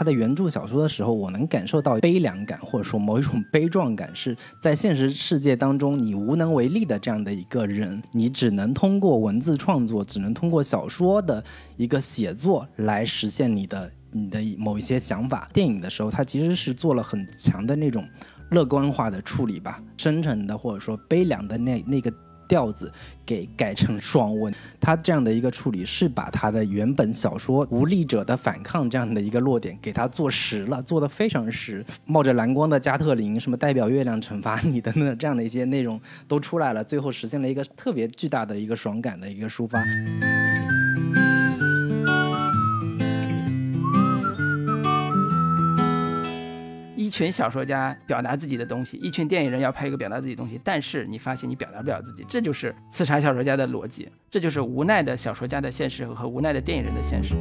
[0.00, 11.44] 他的原著小说的时候，我能感受到悲凉感，或者说某一种悲壮感，是在现实世界当中你无能为力的这样的一个人，你只能通过文字创作，只能通过小说的
[11.76, 15.50] 一个写作来实现你的你的某一些想法。
[15.52, 18.08] 电影的时候，他其实是做了很强的那种
[18.52, 22.10] 乐观化的处理吧，深沉的或者说悲凉的那那个。
[22.50, 22.92] 调子
[23.24, 31.86] 给改成爽文，他这样的一个处理是把他的原本小说无力者的反抗这样的一个落点给他做实了，做的非常实。
[32.06, 39.80] 冒着蓝光的加特林，什么代表月亮惩罚你的那这样的一些内容都出来了，最后实现了一个特别巨大的一个爽感的一个抒发。
[47.10, 57.34] 一群小说家表达自己的东西，一群电影人要拍一个表达自己的东西，但是你发现你表达不了自己，这就是刺杀小说家的逻辑，这就是无奈的小说家的现实和无奈的电影人的现实。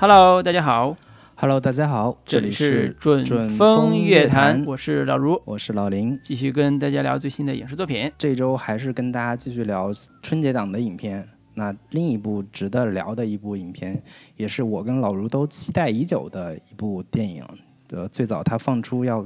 [0.00, 0.96] Hello，大家好。
[1.36, 8.10] Hello，大家好，这里是准风乐坛，我是老卢，我是老林，继续跟大家聊最新的影视作品。
[8.18, 11.35] 这周还是跟大家继续聊春节档的影片。
[11.58, 14.00] 那另一部值得聊的一部影片，
[14.36, 17.42] 也是我跟老卢都期待已久的一部电影。
[17.90, 19.24] 呃，最早他放出要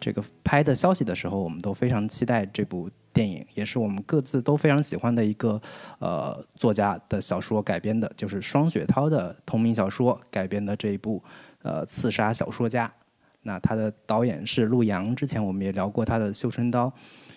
[0.00, 5.60] 这个拍的消息的时候，我们都非常期待这部电影，也是我们各自都非常喜欢的一个
[5.98, 11.22] 呃作家的小说改编的，就是双雪涛的同名小说改编的这一部
[11.62, 12.86] 呃《刺杀小说家》。
[13.42, 16.86] 那他的导演是陆阳，之前我们也聊过他的《绣春刀》。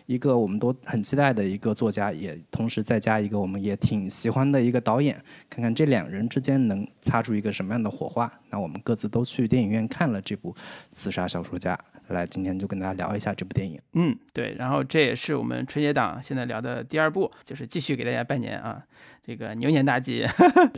[0.09, 5.15] 一个我们都很期待的一个作家，也同时再加一个我们也挺喜欢的一个导演，
[5.51, 8.27] 看看这两人之间能擦出一个什么样的火花。
[8.49, 10.51] 那我们各自都去电影院看了这部
[10.89, 11.75] 《刺杀小说家》，
[12.13, 13.79] 来今天就跟大家聊一下这部电影。
[13.93, 18.83] 嗯，对，然后这也是我们春节档现在聊的第二部，就是继续给大家拜年啊。
[19.29, 20.25] 这个牛年大吉，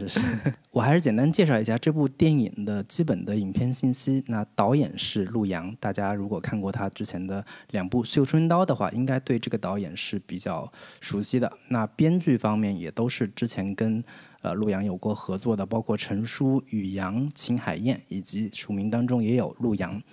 [0.09, 0.19] 是
[0.71, 4.21] 我还是简单介绍一下这部电影的基本的影片信息。
[4.27, 10.69] 那导演是陆阳，大家如果看过他之前的两部《绣春刀》的话，应该对这个导演是比较
[10.99, 11.49] 熟悉的。
[11.69, 14.03] 那编剧方面也都是之前跟
[14.41, 20.03] 呃陆阳有过合作的，包括陈书、宇阳、秦海燕，以及署名当中也有陆阳。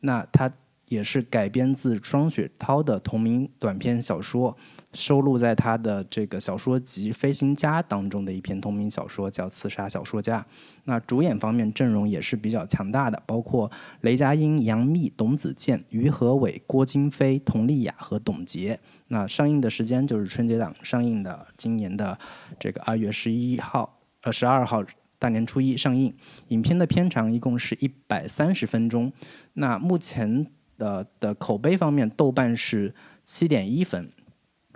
[0.00, 0.52] 那他。
[0.88, 4.56] 也是改编自双雪涛的同名短篇小说，
[4.92, 10.40] 收录在他的这个小说集《飞行家》当中的一篇同名小说，叫《刺杀小说家》。
[10.84, 18.80] 那主演方面阵容也是比较强大的，包括雷佳音、杨幂、董子健、于和伟、郭京飞、佟丽娅和董洁。
[19.08, 22.18] 那上映的时间就是春节档上映的，今年的
[22.58, 24.82] 这个二月十一号、呃十二号
[25.18, 26.14] 大年初一上映。
[26.48, 29.12] 影片的片长一共是一百三十分钟。
[29.52, 30.46] 那目前。
[30.78, 32.94] 的的口碑方面，豆瓣是
[33.24, 34.10] 七点一分。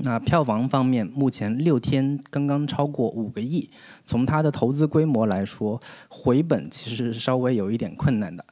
[0.05, 3.71] 那票房方面，目前六天刚刚超过五个亿。
[4.05, 8.45] 从它的投资规模来说，回本其实稍微有一点困难的。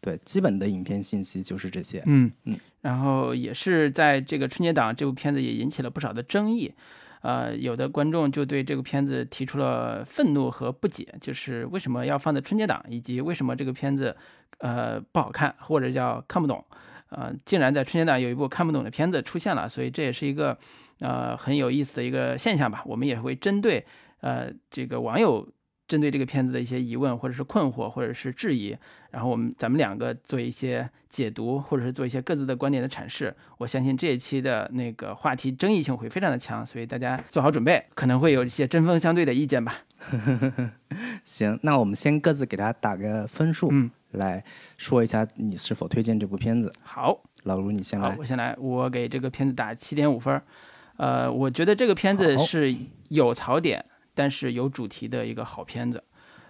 [0.00, 2.02] 对，基本的影片信息就是这些。
[2.06, 2.58] 嗯嗯。
[2.80, 6.72] 然后也是在这个春节档，这部片子也引起了不少的争议。
[7.22, 14.14] 呃，有的观众就对这个片子提出了愤怒和不解，就是为什么要放在春节档，以及为什么这个片子
[14.58, 16.64] 呃不好看，或者叫看不懂。
[17.16, 20.58] 呃，竟然在春节档有一部看不懂的片子出现了，所以这也是一个
[20.98, 22.82] 呃很有意思的一个现象吧。
[22.84, 23.84] 我们也会针对
[24.20, 25.48] 呃这个网友
[25.86, 28.76] 针对这个片子的一些疑问或者是困惑或者是质疑，
[29.10, 33.32] 然后我们咱们两个做一些解读或者是做一些各自的观点的阐释。
[33.58, 39.76] 我相信这一期的那个话题争议性会非常的强，所以大家做好准备，可能会有一些针锋相对的意见吧。
[41.22, 43.68] 行，那我们先各自给他打个分数。
[43.70, 43.90] 嗯。
[44.16, 44.42] 来
[44.76, 46.72] 说一下你是否推荐这部片子？
[46.82, 48.16] 好，老卢你先来。
[48.18, 50.40] 我先来，我给这个片子打七点五分。
[50.96, 52.74] 呃，我觉得这个片子是
[53.08, 56.02] 有槽点，但是有主题的一个好片子。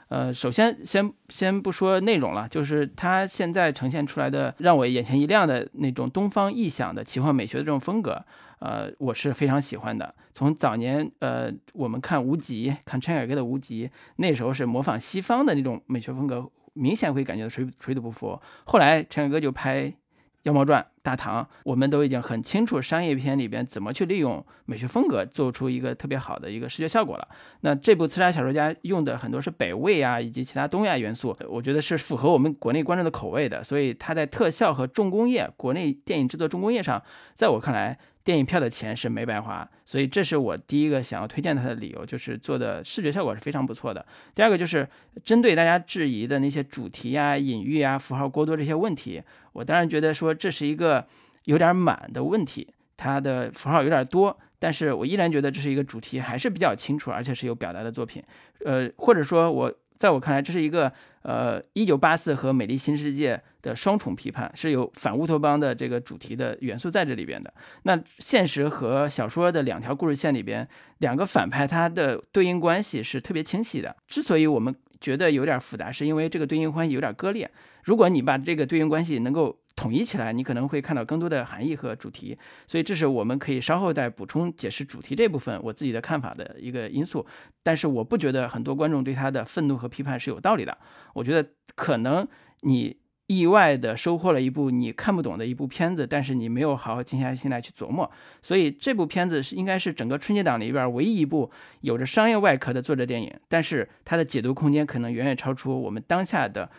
[0.08, 8.22] 呃，首先先先不说内容了，就是它现在呈现出来的让我眼前一亮的那种东方异想的奇幻美学的这种风格，
[8.58, 10.14] 呃，我是非常喜欢的。
[10.34, 16.48] 从早年呃我们看无极，看陈凯歌的无极，那时候是模仿西方的那种美学风格。
[16.74, 18.40] 明显会感觉到水水土不服。
[18.64, 19.84] 后来陈凯歌就拍
[20.42, 27.28] 《妖猫传》《大唐》，我们都已经很清楚商业片里边怎么去利用美学风格做出一个特别好的一个视觉效果了。
[27.62, 33.64] 那这部《刺杀小说家》用的很多是北魏啊以及其他东亚元素，我觉得是符合我们国内观众的口味的。
[33.64, 37.02] 所以它在特效和重工业，国内电影制作重工业上，
[37.34, 37.98] 在我看来。
[38.24, 44.04] 电影票的钱是没白花，所以这是我第一个想要推荐它的理由，就是做的视觉效果是非常不错的。
[44.34, 44.88] 第二个就是
[45.22, 49.22] 针对大家质疑的那些主题啊、隐喻啊、符号过多这些问题，
[49.52, 51.06] 我当然觉得说这是一个
[51.44, 52.66] 有点满的问题，
[52.96, 54.36] 它的符号有点多。
[54.58, 58.22] 但是我依然觉得这是一个主题还是比较清楚，而且是有表达的作品。
[58.64, 60.92] 呃，或者说我在我看来，这是一个
[61.22, 67.52] 呃一九八四和美丽新世界的双重批判，是有反乌托邦的这个主题的元素在这里边的。
[67.84, 70.66] 那现实和小说的两条故事线里边，
[70.98, 73.96] 两个反派他的对应关系是特别清晰的。
[74.08, 77.50] 之所以我们觉得有点复杂，是因为这个对应关系有点割裂。
[77.84, 82.38] 如果你把这个对应关系能够统一起来，你可能会看到更多的含义和主题。
[82.66, 87.26] 所以这是我们可以稍后再补充解释主题这部分我自己的看法的一个因素。
[87.62, 90.78] 但是我不觉得很多观众对他的愤怒和批判是有道理的。
[91.12, 92.26] 我觉得可能
[92.60, 98.08] 你意外的收获了一部你看不懂的一部片子，但是你没有好好静下心来去琢磨。
[98.42, 101.50] 所以这部片子是应该是整个春节档里边唯一一部
[101.80, 106.70] 有着商业外壳的作者电影，但是它的解读空间可能远远超出我们当下的。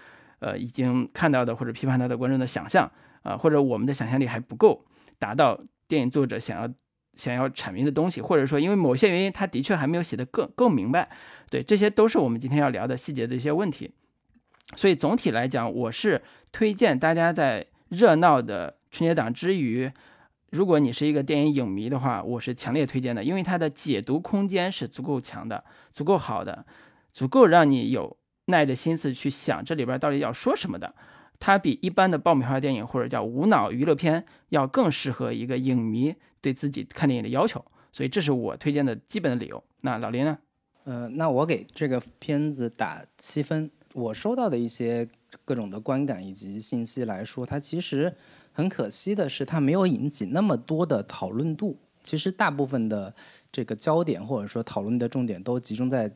[0.45, 2.89] 呃，已经看到的或者批判他的观众的想象
[3.23, 4.85] 啊，或者我们的想象力还不够
[5.17, 6.71] 达到电影作者想要
[7.15, 11.09] 想要阐明的东西，或者说因为某些原因，他的确还没有写得更更明白。
[11.49, 13.91] 对，这些都是我们今天要聊的细节的一些问题。
[14.75, 16.21] 所以总体来讲，我是
[16.51, 19.91] 推荐大家在热闹的春节档之余，
[20.51, 26.63] 如果你是一个电影影迷的话，我是强烈推荐的，因为它的解读空间是足够强的、足够好的、
[27.11, 28.15] 足够让你有。
[28.47, 30.93] 耐着心思去想这里边到底要说什么的，
[31.39, 39.63] 它比一般的爆米花电影或者叫无脑娱乐片要更适合一个影迷对自己看电影的要求，所以这是我推荐的基本的理由。
[39.81, 40.37] 那老林呢？
[40.83, 43.71] 呃，那我给这个片子打七分。
[43.93, 45.07] 我收到的一些
[45.43, 48.15] 各种的观感以及信息来说，它其实
[48.51, 51.79] 很可惜的是，它没有引起那么多的讨论度。
[52.03, 53.15] 其实大部分的
[53.51, 56.15] 这个焦点或者说讨论的重点都集中在。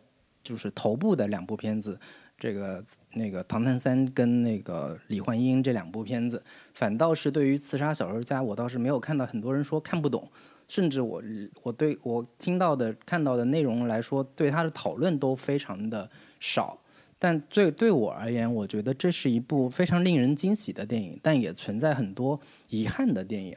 [0.49, 1.99] 就是头部的两部片子，
[2.39, 6.41] 这个那个《唐探三》跟那个《李焕英》这两部片子，
[6.73, 10.27] 反倒是对于《刺杀小说家》，我倒是没有看到很多人说看不懂，
[10.67, 11.21] 甚至我
[11.61, 16.09] 我对我听到的看到的内容来说，对他的讨论都非常的
[16.39, 16.79] 少。
[17.19, 23.55] 但对对我而言，我觉得这是一部非常令人惊喜的电影，但也存在很多遗憾的电影。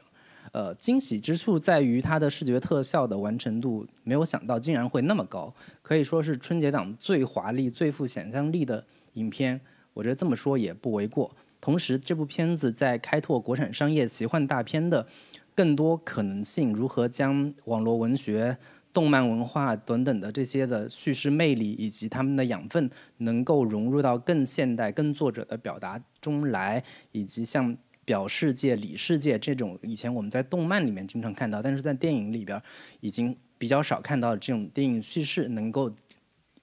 [0.53, 5.51] 呃，惊喜之处在于它的视觉特效的完成度，没有想到竟然会那么高，
[5.81, 8.85] 可以说是春节档最华丽、最富想象力的
[9.15, 9.59] 影片。
[9.95, 11.35] 我觉得这么说也不为过。
[11.59, 15.07] 同时，这部片子在开拓国产商业奇幻大片的
[15.55, 18.55] 更多可能性，如何将网络文学、
[18.93, 27.75] 动漫文化等等的这些的叙事魅力以及他们的养分，能够融入到更现代、更作者的表达中来，以及像。
[28.05, 32.61] 表世界、里世界这种以前我们在动漫里面经常看到，但是在电影里边
[32.99, 35.91] 已经比较少看到这种电影叙事能够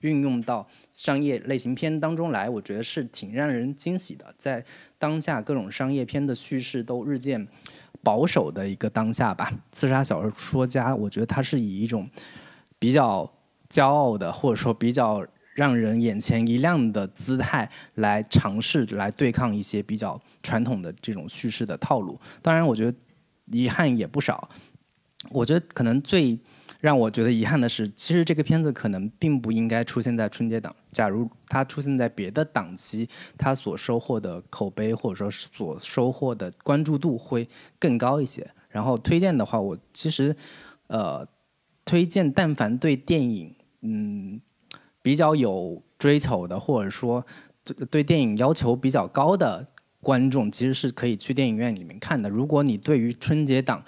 [0.00, 4.34] 运用到商业类型片当中来，我觉得是挺让人惊喜的。
[4.36, 4.64] 在
[4.98, 7.46] 当下各种商业片的叙事都日渐
[8.02, 12.08] 保守的一个当下吧，《刺杀小说家》我觉得他是以一种
[12.78, 13.32] 比较
[13.68, 15.26] 骄傲的，或者说比较。
[15.54, 22.18] 让人眼前一亮的姿态来尝试来对抗一些比较传统的这种叙事的套路。
[22.40, 22.96] 当然，我觉得
[23.46, 24.48] 遗憾也不少。
[25.30, 26.38] 我觉得可能最
[26.80, 30.74] 让我觉得遗憾的是，其实这个片子可能并不应该出现在春节档。
[30.92, 33.06] 假如它出现在别的档期，
[33.36, 37.46] 它所收获的口碑或者说所收获的关注度会
[37.78, 38.48] 更高一些。
[38.70, 40.34] 然后推荐的话，我其实
[40.86, 41.26] 呃
[41.84, 44.40] 推荐，但凡对电影嗯。
[45.02, 47.24] 比较有追求的，或者说
[47.64, 49.66] 对对电影要求比较高的
[50.00, 52.28] 观众，其实是可以去电影院里面看的。
[52.28, 53.84] 如果你对于春节档，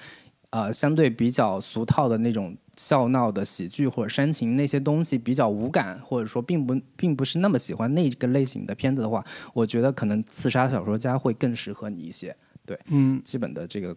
[0.50, 12.36] 呃，相对比较俗套的那种笑闹的喜剧或者煽情那些东西比较无感，或者说并不并不是那么喜欢那个类型的片子的话，我觉得可能《刺杀小说家》会更适合你一些。
[12.66, 13.96] 对，嗯，基本的这个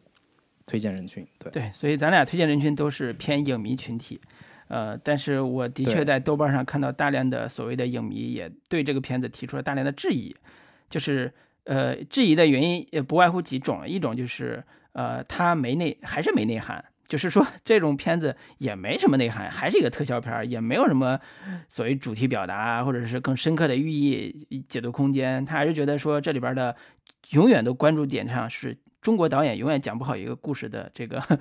[0.65, 4.19] 推荐人群，对对，所以咱俩推荐人群都是偏影迷群体。
[4.67, 10.35] 呃，但是我的确在豆瓣上看到大量的所谓的影迷也对这个片子提出了大量的质疑，
[10.89, 11.31] 就是
[11.65, 21.19] 呃，质疑的原因也不外乎几种，一种就是呃，它没内还是没内涵，就是说这种片子也没什么内涵，还是一个特效片，也没有什么
[21.69, 26.75] 所谓主题表达或者是更深刻的寓意解读空间，他还是觉得说这里边的
[27.31, 31.21] 永远都关注点上是中国导演永远讲不好一个故事的这个。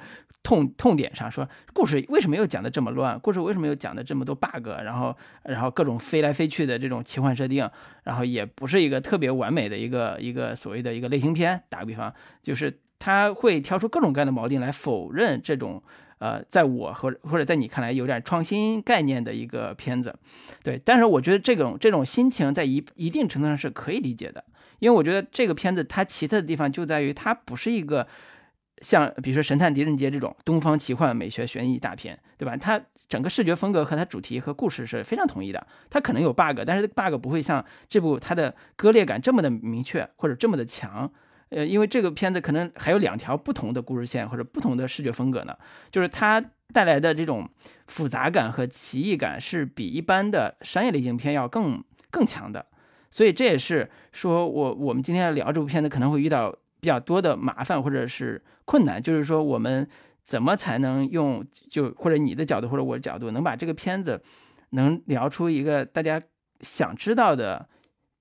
[0.44, 3.18] 痛痛点上说，故事为什么又讲的这么乱？
[3.20, 4.68] 故事为什么又讲的这么多 bug？
[4.84, 7.66] 然后，然后各种飞来飞去的这种奇幻设定，
[8.02, 11.62] 然后也不是一个特别完美的一个一个所谓的一个类型片。
[11.70, 12.12] 打个比方，
[12.42, 15.82] 就是他会挑出各种各样的锚定来否认这种
[16.18, 20.14] 呃，在我和或者在你看来有点创新概念的一个片子。
[20.62, 24.44] 对，但是我觉得这种这种心情在一一定程度上是可以理解的，
[24.84, 28.06] 因为我觉得这个片子它奇特的地方就在于它不是一个。
[28.82, 32.54] 像比如说《神探狄仁杰》这种东方奇幻美学悬疑大片，对吧？
[32.54, 35.66] 它整个视觉风格和它主题和故事是非常统一的。
[35.88, 41.10] 它可能有 bug，但是 bug 不会像这部它的割裂感这么的明确或者这么的强。
[41.48, 45.56] 呃，因为这个片子可能还有两条不同的故事线或者不同的视觉风格呢，
[45.90, 47.48] 就是它带来的这种
[47.86, 52.66] 复杂感和奇异感是比一般的商业类型片要更更强的。
[53.14, 59.88] 所以这也是说我我们今天要聊这部片子可能会遇到比较多的麻烦或者是困难，就是说我们
[60.24, 64.20] 怎么才能用就或者你的角度或者我的角度能把这个片子
[64.70, 66.20] 能聊出一个大家
[66.58, 67.68] 想知道的、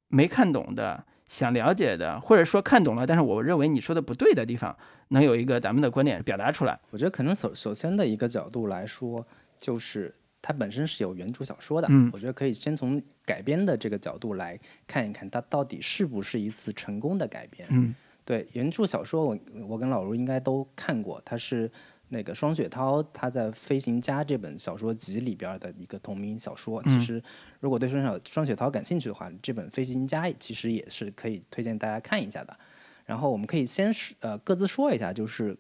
[0.10, 6.80] 没看懂的、想了解的，或者说看懂了，但是我认为你说的不对的地方，能有一个咱们的观点表达出来。
[6.92, 9.26] 我觉得可能首首先的一个角度来说，
[9.58, 17.68] 就是它本身是有原著小说的，嗯我觉得可以先从改编的这个角度来看一看，它到底是不是一次成功的改编。
[17.72, 17.96] 嗯
[18.26, 21.70] 对原著小说我，我跟老卢应该都看过，它是
[22.10, 26.82] 那个双雪涛他在《飞行家》这本小说集里边的一个同名小说。
[26.84, 27.22] 其实，
[27.60, 32.58] 如果对双小双雪涛感兴趣的话，这本《飞行家》其实也是可以推荐大家看一下的。
[33.06, 35.58] 然后我们可以先是呃各自说一下，就是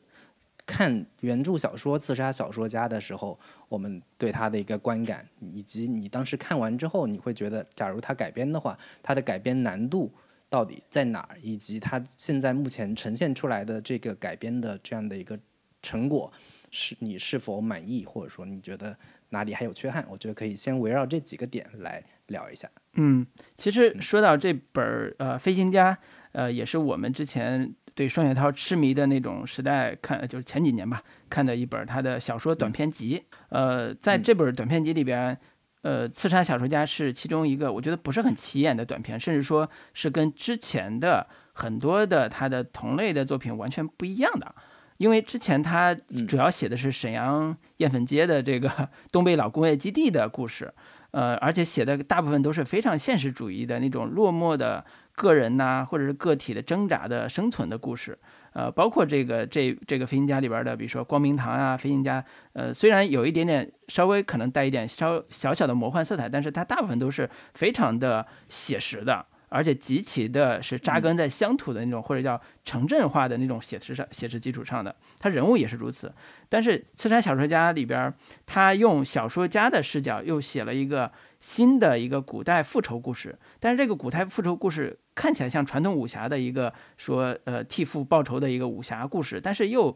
[0.65, 10.12] 看原著小说《刺杀小说家》的时候，我们对他的一个观感，以及你当时看完之后，你会觉得，假如他改编的话，他的改编难度
[10.50, 15.38] 到底在哪儿，以及他现在目前呈现出来的这个改编的这样的一个
[15.82, 16.32] 成果，
[16.72, 18.98] 是你是否满意，或者说你觉得
[19.29, 20.05] 哪里还有缺憾？
[20.10, 22.70] 我觉得可以先围绕这几个点来聊一下。
[22.93, 23.25] 嗯，
[23.58, 25.93] 其实说到这本儿呃《飞行家》，
[26.32, 33.24] 呃，也是我们之前对双雪涛痴迷的那种时代看，就是前几年吧看的一本他的小说短篇集。
[33.50, 35.38] 呃，在这本短篇集里边，
[35.82, 44.56] 呃，《刺杀小说家》是其中一个我觉得不是很起眼的短篇，甚至说是跟之前的很多的他的同类的作品完全不一样的。
[44.98, 45.94] 因为之前他
[46.28, 50.72] 主要写的是沈阳燕粉街的这个东北老工业基地的故事，
[51.13, 58.17] 呃，而且写的大部分都是非常现实主义的那种落寞的个人呐、或者是个体的挣扎的生存的故事。
[58.53, 69.25] 呃，包括这个这这个飞行家里边的，比如说光明堂啊，飞行家，呃，虽然有一点点稍微可能带一点稍小小的魔幻色彩，但是它大部分都是非常的写实的。
[69.54, 76.12] 而且极其的是扎根在乡土的那种，或者叫城镇化的那种写实上写实基础上的，他人物也是如此。
[76.50, 78.12] 但是《刺杀小说家》里边，
[78.46, 89.96] 他用小说家的视角又写了一个新的一个古代复仇故事，但是这个古代复仇故事看起来像传统武侠的一个说呃替父报仇的一个武侠故事，但是又。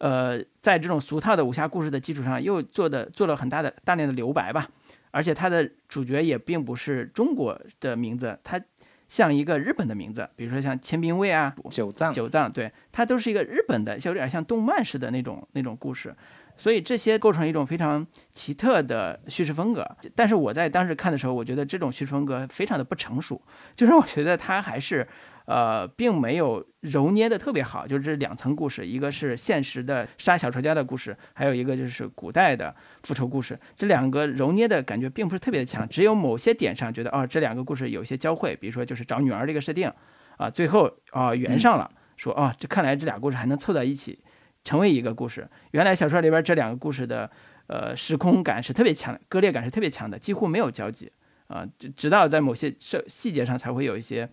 [0.00, 4.68] 呃，在这种俗套的武侠故事的基础上，又做的做了很大的大量的留白吧，
[5.10, 8.60] 而且它的主角也并不是中国的名字，它
[9.08, 16.14] 像一个日本的名字，比如说像千兵卫啊、九藏，九藏，对，它都是一个日本的，就有点像动漫似的那种那种故事，
[16.58, 19.88] 所以这些构成一种非常奇特的叙事风格。
[20.14, 23.40] 但是我在当时看的时候，我觉得这种叙事风格非常的不成熟，
[23.74, 25.08] 就是我觉得它还是
[25.46, 39.90] 呃，并没有揉捏的特别好，就是这两层故事，一个是现实的杀小说家的故事，还有一个就是古代的复仇故事，这两个揉捏的感觉并不是特别的强，只有某些点上觉得哦，这两个故事有一些交汇，比如说就是找女儿这个设定，
[40.36, 44.18] 啊，最后啊圆上了，说哦，这看来这俩故事还能凑在一起，
[44.64, 45.48] 成为一个故事。
[45.72, 47.30] 原来小说里边这两个故事的
[47.66, 51.10] 呃时空感是特别强，割裂感是特别强的，几乎没有交集
[51.46, 54.28] 啊，直直到在某些细细节上才会有一些。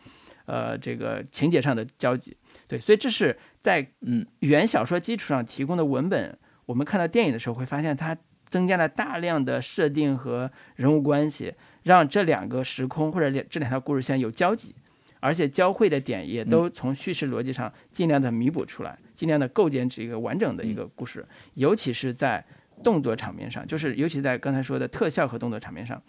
[0.48, 6.38] 呃，这个情节上的交集，对，所以这是在嗯原小说基础上提供的文本。
[6.67, 8.15] 我们看到电影的时候，会发现它
[8.48, 14.75] 增加了大量的设定和人物关系，让这两个时空或者两这两条故事线有交集，
[15.20, 21.26] 而且交汇的点也都从叙事逻辑上尽量的弥补出来，尽量的构建这个完整的一个故事。
[21.54, 22.46] 尤其是在
[22.84, 26.02] 动作场面上，就是尤其在刚才说的特效和动作场面上。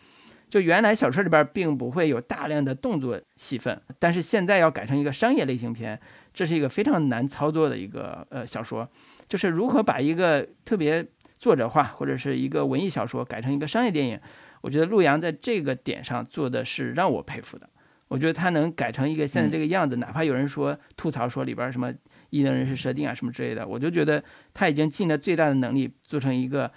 [0.49, 6.01] 就原来小说里边并不会有大量的动作戏份，但是现在要改成一个商业类型片，
[6.33, 8.89] 这是一个非常难操作的一个呃小说，
[9.29, 11.05] 就是如何把一个特别
[11.37, 14.21] 作者化或者是一个文艺小说改成一个商业电影，
[14.61, 17.69] 我觉得陆阳在这个点上做的是让我佩服的。
[18.07, 21.93] 我觉得他能改成一个现在这个样子，哪怕有人说吐槽说里边什么
[22.37, 26.71] 异能人士设定啊什么之类的，我就觉得他已经尽了最大的能力做成一个。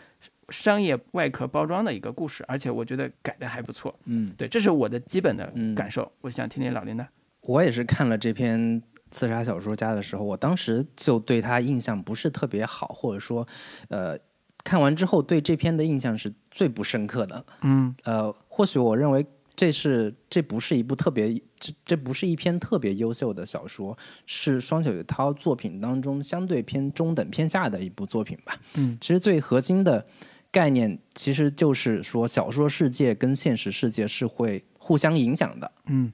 [0.51, 3.93] 商业外壳包装的一个故事，而且我觉得改的还不错。
[4.05, 6.11] 嗯，对，这是我的基本的感受。
[6.21, 7.07] 我想听听老林的。
[7.41, 8.59] 我也是看了这篇
[9.11, 13.47] 《刺杀小说家》的时候，我当时就对他印象不是特别好，或者说，
[13.89, 14.17] 呃，
[14.63, 17.45] 看完之后对这篇的印象是最不深刻的。
[17.61, 19.23] 嗯，呃，或许我认为
[19.59, 28.57] 这是这不是一部特别这这不是一篇特别优秀的小说，是双雪涛作品当中相对偏中等偏下的一部作品吧。
[28.75, 30.07] 嗯，其实最核心的
[30.49, 35.69] 概念其实就是说，小说世界跟现实世界是会互相影响的。
[35.87, 36.13] 嗯，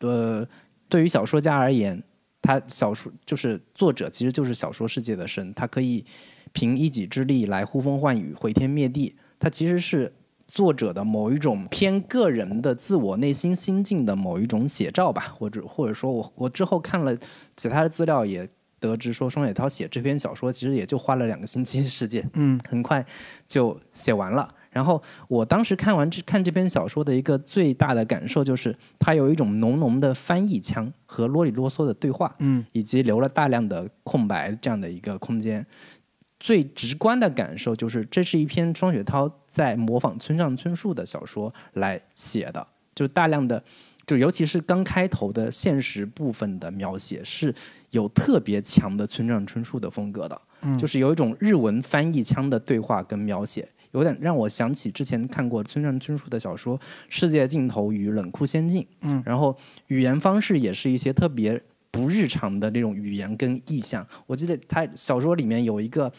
[0.00, 0.46] 呃，
[0.90, 2.04] 对于小说家而言，
[2.42, 6.04] 他小说就是作者其实就是小说世界的神，他可以
[6.52, 9.16] 凭一己之力来呼风唤雨、毁天灭地。
[9.38, 10.12] 他其实是
[10.52, 17.16] 作者的某一种偏个人的自我内心心境的某一种写照吧，或者或者说我我之后看了
[17.56, 18.46] 其他的资料也
[18.78, 23.02] 得知说，双雪涛写这篇小说其实也就花了两个星期时间，嗯，很快
[23.48, 24.46] 就写完了。
[24.70, 35.66] 然后我当时看完这看这篇小说的一个最大的感受就是，它有一种浓浓的翻译腔和啰里啰嗦的对话，嗯，以及留了大量的空白这样的一个空间。
[36.42, 43.62] 最直观的感受就是，这是一篇双雪涛在模仿村上春树的小说来写的，就大量的，
[44.04, 47.54] 就尤其是刚开头的现实部分的描写是
[47.92, 56.76] 有特别强的村上春树的风格的，嗯就是有一种日文翻译腔的对话跟描写，有点让我想起之前看过村上春树的小说
[57.08, 59.56] 《世界尽头与冷酷仙境》，嗯，然后
[59.86, 64.04] 语言方式也是一些特别不日常的那种语言跟意象。
[64.26, 66.12] 我记得他小说里面有一个。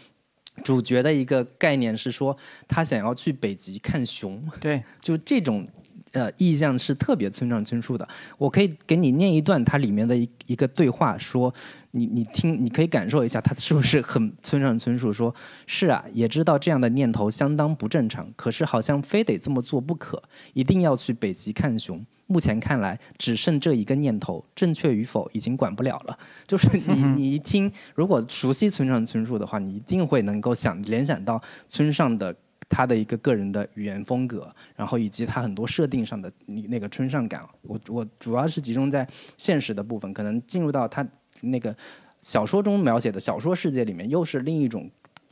[0.63, 2.36] 主角的一个概念是说，
[2.67, 4.43] 他想要去北极看熊。
[4.60, 5.65] 对， 就这种
[6.12, 8.07] 呃意象是特别村上春树的。
[8.38, 11.53] 我可以给你念一段它里面的一一个对话，说。
[11.95, 15.13] 你你听，你可以感受一下，他是不是很村上春树？
[15.13, 15.31] 说
[15.67, 20.24] 是啊，也知道这样的念头相当不正常，可是好像非得这么做不可，
[20.55, 22.03] 一定要去北极看熊。
[22.27, 26.18] 目前看来，只剩这一个念头，正确与否已经管不了了。
[26.48, 32.36] 就是你你一听，如果熟悉村上春树的话，你一定会能够想联想到村上的
[32.70, 37.44] 他的一个个人的语言风格，然后以及他很多设定上的你那个村上感。
[37.62, 41.06] 我我主要是集中在现实的部分，可能进入到他。
[41.46, 41.75] 那个
[42.22, 44.89] 小说中描写的小说世界里面，又是另一种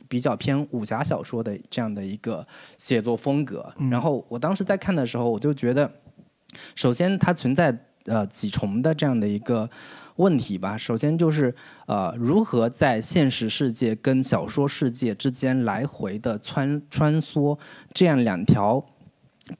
[0.08, 2.46] 比较偏武侠小说的这样的一个
[2.76, 3.72] 写作风格。
[3.90, 5.90] 然后我当时在看的时候，我就觉得，
[6.74, 9.68] 首先它存在呃几重的这样的一个
[10.16, 10.76] 问题吧。
[10.76, 11.54] 首先就是
[11.86, 17.58] 呃如何在现实世界跟小说世界之间来回的穿穿梭，
[17.92, 18.84] 这样两条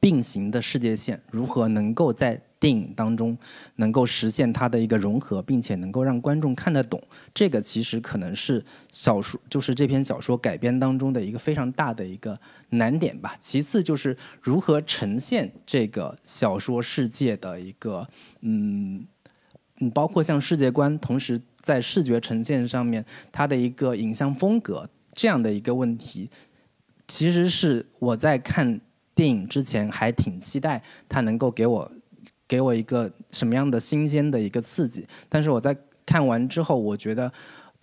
[0.01, 3.37] 并行的世界线，如何能够在电影当中
[3.77, 7.03] 能够实现它的一个融合，并且能够让观众看得懂，
[7.35, 12.39] 这个其实可能是小说，就是这篇小说改编当中的一个非常大的一个
[12.71, 13.35] 难点吧。
[13.41, 18.09] 其次就是如何呈现这个小说世界的一个，
[18.43, 19.05] 嗯
[19.81, 26.31] 嗯，包括像世界观，同时在视觉呈现上面它的一个影像风格这样的一个问题，
[27.09, 28.81] 其实是我在看
[29.23, 31.93] 电影之前还挺期待它能够给我。
[32.49, 35.07] 给我一个什么样的新鲜的一个刺激？
[35.27, 37.33] 但是我在看完之后，我觉得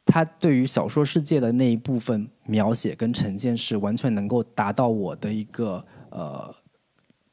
[0.05, 6.53] 他对于小说世界的那一部分描写跟呈现是完全能够达到我的一个呃，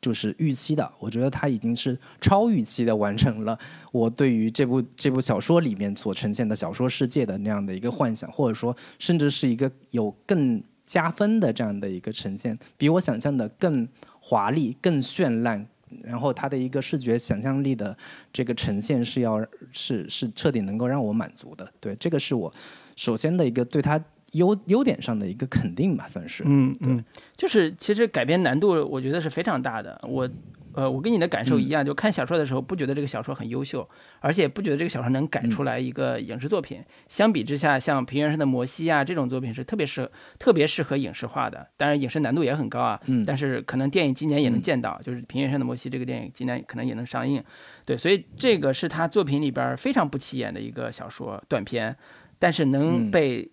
[0.01, 0.90] 就是预期的。
[0.99, 3.59] 我觉得他已经是超预期的完成了
[3.92, 13.87] 我对于这部这部小说里面所呈现的小说世界的那样的一个幻想，或者说甚至是一个有更加分的这样的一个呈现，比我想象的更
[14.20, 15.66] 华丽、更绚烂。
[16.03, 17.96] 然后它的一个视觉想象力的
[18.33, 22.53] 这个呈现是要是是彻底能够让我满足的，对，这个是我
[22.96, 26.42] 首先的一个对它优优点上的一个肯定吧，算是。
[26.44, 27.03] 嗯嗯，
[27.37, 30.29] 就是其实改编难度我觉得是非常大的，我。
[30.76, 33.88] 呃，我跟你的感受一样，就看小说的时候不觉得这个小说很优秀，
[34.20, 36.84] 而且不觉得这个小说能改出来一个影视作品。
[37.08, 40.08] 相比之下，像平原上的摩西啊这种作品是特别适
[40.38, 43.00] 特别适合影视化的，当然影视难度也很高啊。
[43.06, 43.24] 嗯。
[43.24, 47.42] 但是可能电影今年也能见到，就是平原上的摩西这个电影今年可能也能上映。
[47.86, 51.96] 对，所以这个是他作品里边非常不起眼的一个小说短片，
[52.38, 53.50] 但是能被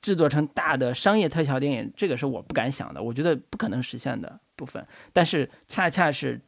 [0.00, 4.84] 制作成大的商业特效电影，这个是我不敢想的，我觉得不可能实现的部分。
[5.12, 6.40] 但是恰恰是。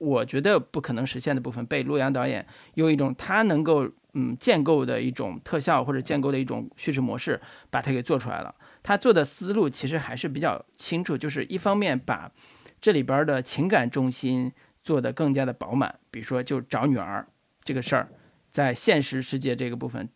[0.00, 2.46] 我觉得不可能实现的部分，被陆阳导演
[2.76, 8.54] 用一种他能够嗯建构的一种特效或者建构的一种叙事模式，把它给做出来了。
[8.82, 12.32] 他做的思路其实还是比较清楚，就是一方面把
[12.80, 14.50] 这里边的情感中心
[14.82, 17.28] 做得更加的饱满，比如说就找女儿
[17.62, 18.08] 这个事儿，
[18.50, 20.08] 在现实世界这个部分，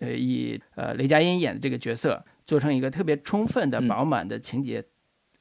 [0.00, 4.84] 呃，以呃雷佳音演的这个角色做成一个特别充分的饱满的情节，呃，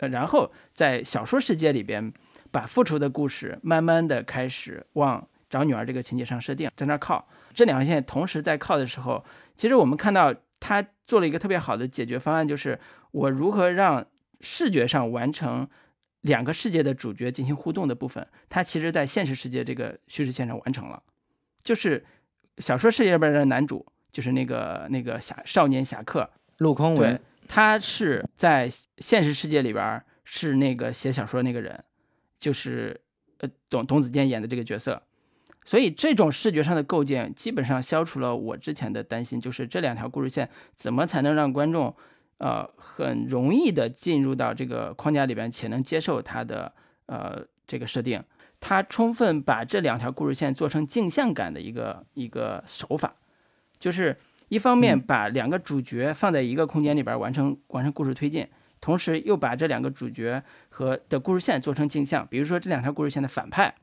[0.07, 2.13] 然后在小说世界里边。
[2.51, 9.23] 把复仇的故事慢慢的开始往找女儿这个情节上设定，在那靠这两条线同时在靠的时候，
[9.55, 12.79] 其实我们看到他做了一个特别好的解决方案，就是
[13.11, 14.03] 我如何让
[14.41, 15.69] 视觉上完成
[16.21, 21.03] 两个世界的主角进行互动的部分，他其实在现实世界这个叙事线上完成了。
[21.63, 22.03] 就是
[22.57, 31.83] 小说世界里边的男主，就是那个那个侠少年侠客陆空文，他是在现实世界里边是那个写小说那个人，
[32.39, 33.01] 就是
[33.39, 35.03] 呃董董子健演的这个角色。
[35.65, 41.93] 所以这种视觉上的构建，基本上消除了我之前的担心，就是这两条故事线怎么才能让观众。
[42.41, 46.73] 呃，很容易的进入到这个框架里边，且能接受它的
[47.07, 48.23] 呃这个设定。
[48.61, 53.13] 他充分把这两条故事线做成镜像感的一个一个手法，
[53.77, 54.15] 就是
[54.49, 58.45] 一方面把两个主角放在一个空间里边完成完成故事推进，
[58.81, 62.27] 同时又把这两个主角和的故事线做成镜像。
[62.27, 63.73] 比如说这两条故事线的反派，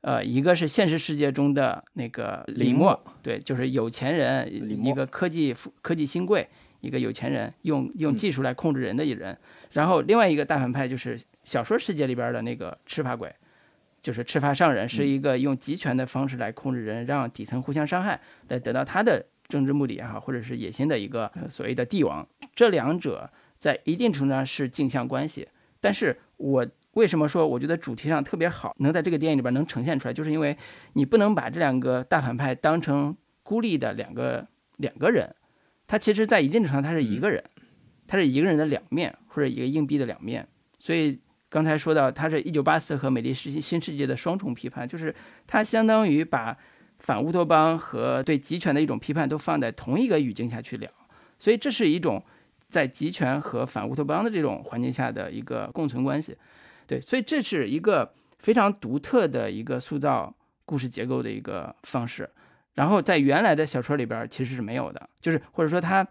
[0.00, 4.50] 呃，一个是现实世界中的那个李默，对，就是有钱人，
[4.84, 6.48] 一个科技富科技新贵。
[6.82, 9.36] 一个有钱人用用技术来控制人的一人，
[9.72, 13.30] 然后另外一个大反派就是小说世界里边的那个赤发鬼，
[14.00, 22.26] 就是赤发上人，是一个用集权的方式来控制人，让底层互相伤害，来得到他的政治目的也好，或者是野心的一个所谓的帝王。
[22.54, 25.46] 这两者在一定程度上是镜像关系，
[25.80, 30.56] 但是我为什么说我觉得主题上特别好，能在这个电影里边能呈现出来，就是因为
[30.94, 35.34] 你不能把这两个大反派当成孤立的两个两个人。
[35.86, 37.42] 他其实，在一定程度上，他是一个人，
[38.06, 40.46] 他是一个人的两面，或者一个硬币的两面。
[40.78, 45.12] 所以刚才说到，他是一九八四和《美丽世新世界》的双重批判，就是
[45.48, 46.56] 他相当于把
[47.00, 50.88] 反乌托邦和对集权的一种批判都放在同一个语境下去聊。
[51.38, 52.22] 所以这是一种
[52.68, 56.36] 在集权和反乌托邦的这种环境下的一个共存关系。
[56.86, 60.32] 对，所以这是一个非常独特的一个塑造
[60.64, 62.28] 故事结构的一个方式。
[62.74, 66.06] 然后在原来的小说里边其实是没有的，就是或者说他，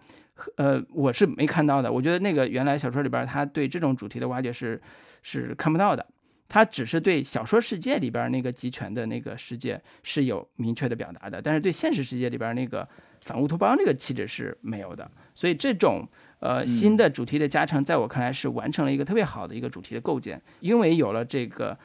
[0.58, 1.91] 呃，我是没看到的。
[1.91, 4.80] 我觉得那个原来小说里边他对这种主题的挖掘是
[5.21, 6.06] 是看不到的，
[6.49, 12.85] 他只是对小说世界里边那个集权的那个世界是有明确的表达的，但是对现实世界里边那个
[13.23, 15.09] 反乌托邦这个气质是没有的。
[15.33, 16.05] 所以这种
[16.39, 21.77] 呃新的主题的加成，在我看来是完成了一个特别好的一个主题的构建，因为有了这个。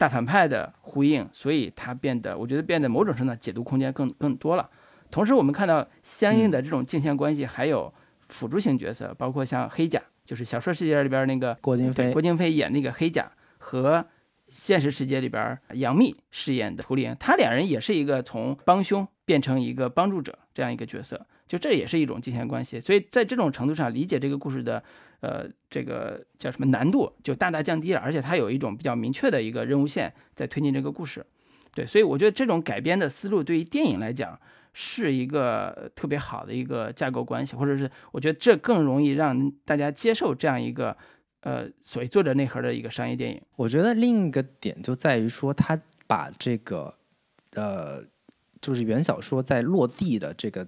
[0.00, 4.70] 大反派的呼应，所以它变得，我觉得变得某种程度解读空间更更多了。
[5.10, 7.92] 同时，我们看到相应的这种镜像关系，还有
[8.28, 13.28] 辅助性角色，包括像黑甲，就是小说世界里边那个郭京飞，郭京飞演那个黑甲，
[13.68, 14.06] 和
[14.46, 22.80] 现实世界里边杨幂饰演的图灵，他两人也是一个从帮凶变成一个帮助者这样一个角色，就这也是一种金钱关系。
[22.80, 24.82] 所以在这种程度上理解这个故事的。
[25.20, 31.26] 呃，这个叫什么难度就大大降低了，而且它有一种比较明确的一个任务线在推进这个故事，
[31.74, 34.38] 对，所以我觉得这种改编的思路对于电影来讲
[34.72, 40.96] 是一个特别好的一个架构关系，或者是我觉得这更容易让大家接受这样一个
[41.40, 43.40] 呃所谓作者内核的一个商业电影。
[43.56, 46.94] 我觉得另一个点就在于说，他把这个
[47.54, 48.02] 呃
[48.60, 50.66] 就是原小说在落地的这个。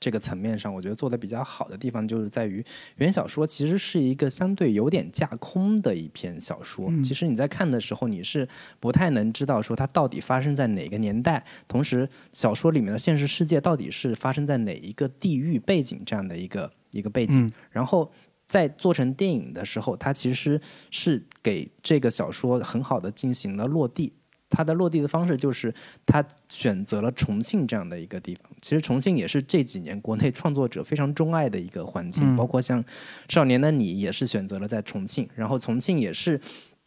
[0.00, 2.64] 这个层面上，我觉得做的比较好的地方，就是在于
[2.98, 6.88] 原小说其实是一个相对有点架空的一篇小说。
[7.02, 8.46] 其实你在看的时候，你是
[8.78, 17.52] 不太能知道说它到底发生在哪个年代，同时小说里面的现实世界到底是发生在哪一个地域背景这样的一个一个背景。
[17.72, 18.08] 然后
[18.48, 24.12] 在做成电影的时候，它其实是给这个小说很好的进行了落地。
[24.50, 25.70] 它的落地的方式就是，
[26.06, 28.50] 他选择了重庆这样的一个地方。
[28.62, 32.82] 其实重庆也是这几年国内创作者非常钟爱的一个环境，包括像
[33.28, 35.28] 《少年的你》也是选择了在重庆。
[35.34, 36.40] 然后重庆也是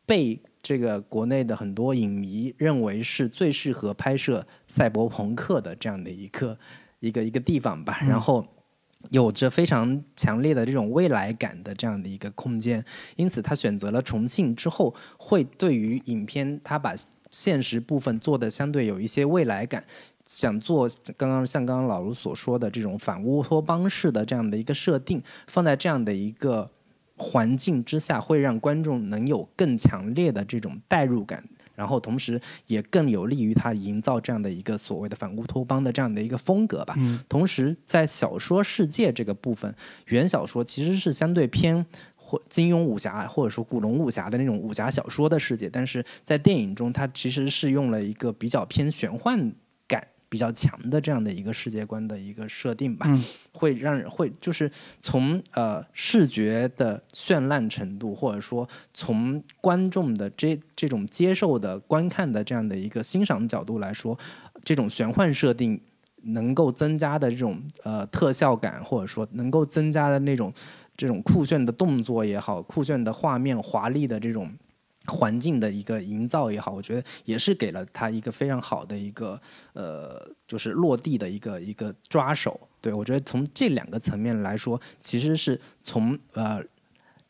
[0.07, 6.57] 被这个国内的很多影迷认为是最适合拍摄赛博朋克的这样的一个
[6.99, 7.99] 一个一个地方吧。
[8.01, 8.43] 然后
[9.09, 12.83] 有着非常强烈的这种未来感的这样的一个空间，
[13.15, 16.93] 因此他选择了重庆之后，会对于影片他把。
[17.33, 19.81] 现实部分做的相对有一些未来感，
[20.25, 20.85] 想做
[21.15, 26.69] 刚刚像刚刚老卢所说的这种反乌托邦式的这样的一个设定，放在这样的一个
[27.15, 31.41] 环境之下，会让观众能有更强烈的这种代入感，
[31.81, 36.95] 然后同时也更有利于他营造这样的一个所谓的反乌托邦的这样的一个风格吧。
[37.27, 39.73] 同时，在小说世界这个部分，
[40.05, 41.83] 原小说其实是相对偏。
[42.23, 49.51] 或金庸武侠，或者说古龙武侠的那种武侠小说的世界，但是在电影中，它其实是用了一个比较偏玄幻感
[50.31, 53.05] 比较强的这样的一个世界观的一个设定吧，
[53.51, 64.17] 会让人会就是从呃视觉的绚烂程度，或者说从观众的这这种接受的观看的这样的一个欣赏角度来说，
[64.63, 65.81] 这种玄幻设定
[66.21, 70.53] 能够增加的这种呃特效感，或者说能够增加的那种。
[70.97, 74.51] 这种酷炫的动作也好，酷炫的画面、华丽的这种
[75.07, 79.39] 环境的一个营造也好，我觉得也是给了他一个非常好的一个
[79.73, 82.59] 呃，就是落地的一个一个抓手。
[82.79, 86.61] 对我觉得从这两个层面来说，其实是从呃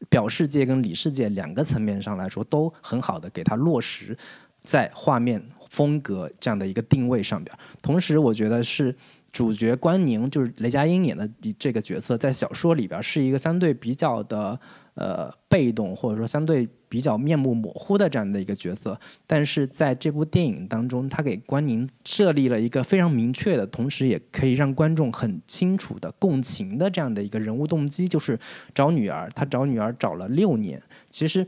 [0.10, 4.18] 表世界跟里世界两个层面上来说，都很好的给他落实
[4.60, 7.58] 在画面风格这样的一个定位上边。
[7.82, 8.94] 同时，我觉得是
[9.32, 14.60] 主角关宁，就是雷佳音演的这个角色，在小说里边是一个相对比较的。
[14.94, 28.38] 呃，被动或者说相对比较面目模糊的这样的一个角色，但是在这部电影当中，他给关宁设立了一个非常明确的，同时也可以让观众很清楚的共情的这样的一个人物动机，就是
[28.76, 29.30] 找女儿。
[29.34, 31.48] 他找女儿找了六年，其实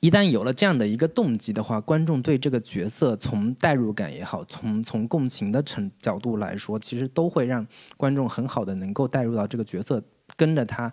[0.00, 10.02] 一旦有了这样的一个动机的话，观众对这个角色从代入感也好，从从共情的程角度来说，其实都会让观众很好的能够带入到这个角色，
[10.36, 10.92] 跟着他。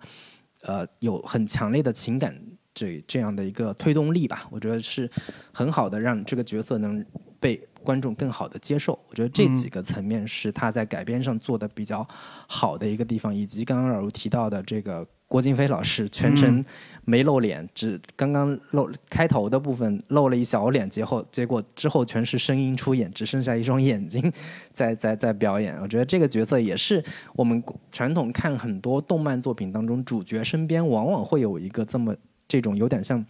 [0.66, 2.36] 呃，有很强烈的情感
[2.74, 5.10] 这这样的一个推动力吧，我觉得是
[5.52, 7.04] 很好的，让这个角色能
[7.40, 8.98] 被观众更好的接受。
[9.08, 12.06] 我觉得这几个层面是他在改编上做的比较
[12.48, 15.06] 好的一个地方，以及刚刚老卢提到的这个。
[15.28, 16.64] 郭京飞老师全程
[17.04, 24.32] 没露脸，只刚刚露开头的部分露了一小脸，结后结果之后全是声音出演，只剩下一双眼睛
[24.70, 25.76] 在在在表演。
[25.82, 27.02] 我觉得这个角色也是
[27.34, 27.60] 我们
[27.90, 32.14] 传统看很多动漫作品当中，主角身边往往会有一个这么
[32.46, 33.24] 这种有点像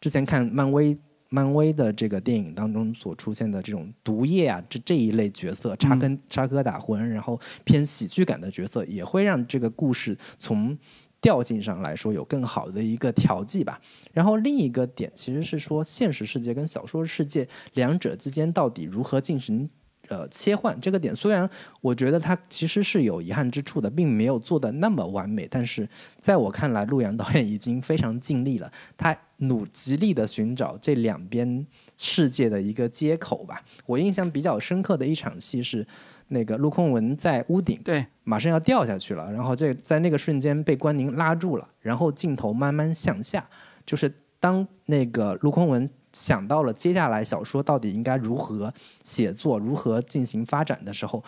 [0.00, 0.96] 之前看漫威
[1.28, 10.78] 漫威的这个电影当中所出现的这种毒液啊这这一类角色插根插科打诨，然后偏喜剧感的角色，也会让这个故事从。
[11.22, 13.80] 调性上来说有更好的一个调剂吧，
[14.12, 19.70] 然后另一个点其实是说现实世界跟小说世界两者之间到底如何进行
[20.08, 21.48] 呃切换这个点，虽然
[21.80, 31.64] 我觉得它其实是有遗憾之处的，并没有做的那么完美，但是在我看来，陆阳导演已经非常尽力了，他努极力的寻找这两边
[31.96, 33.62] 世界的一个接口吧。
[33.86, 35.86] 我印象比较深刻的一场戏是。
[36.28, 43.46] 那个陆空文在屋顶，对，马上要掉下去了，然后这在那个瞬间被关宁拉住了，然后镜头慢慢向下，
[43.84, 48.72] 就是当那个陆空文想到了接下来小说到底应该如何
[49.04, 51.22] 写作、如何进行发展的时候，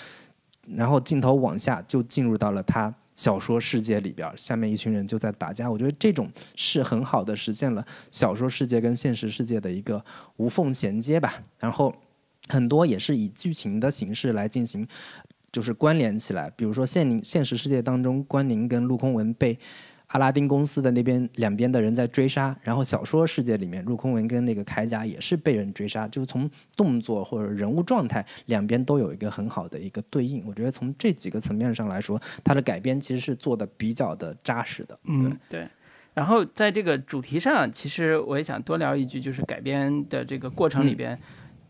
[0.74, 5.70] 然后镜头往下就进入到了他小说世界里边，下面一群人就在打架。
[5.70, 10.04] 我觉得这种是很好的实现了小说世界跟现实世界的一个
[10.36, 11.94] 无缝衔接吧，然后。
[12.48, 14.86] 很多也是以剧情的形式来进行，
[15.50, 16.50] 就是关联起来。
[16.50, 19.58] 比如说现现实世界当中，关宁跟陆空文被
[20.08, 26.06] 阿拉丁公司的那边两边的人在追杀，然后小说世界里面，陆空文跟那个铠甲也是被人追杀。
[26.06, 30.44] 就是从动作或者人物状态两边都有一个很好的一个对应。
[30.46, 34.96] 我觉得从这几个层面上来说，它的改编其实是做的比较的扎实的。
[35.04, 35.66] 嗯，对。
[36.12, 41.18] 然后在这个主题上，其实我也想多聊一句，就是改编的这个过程里边。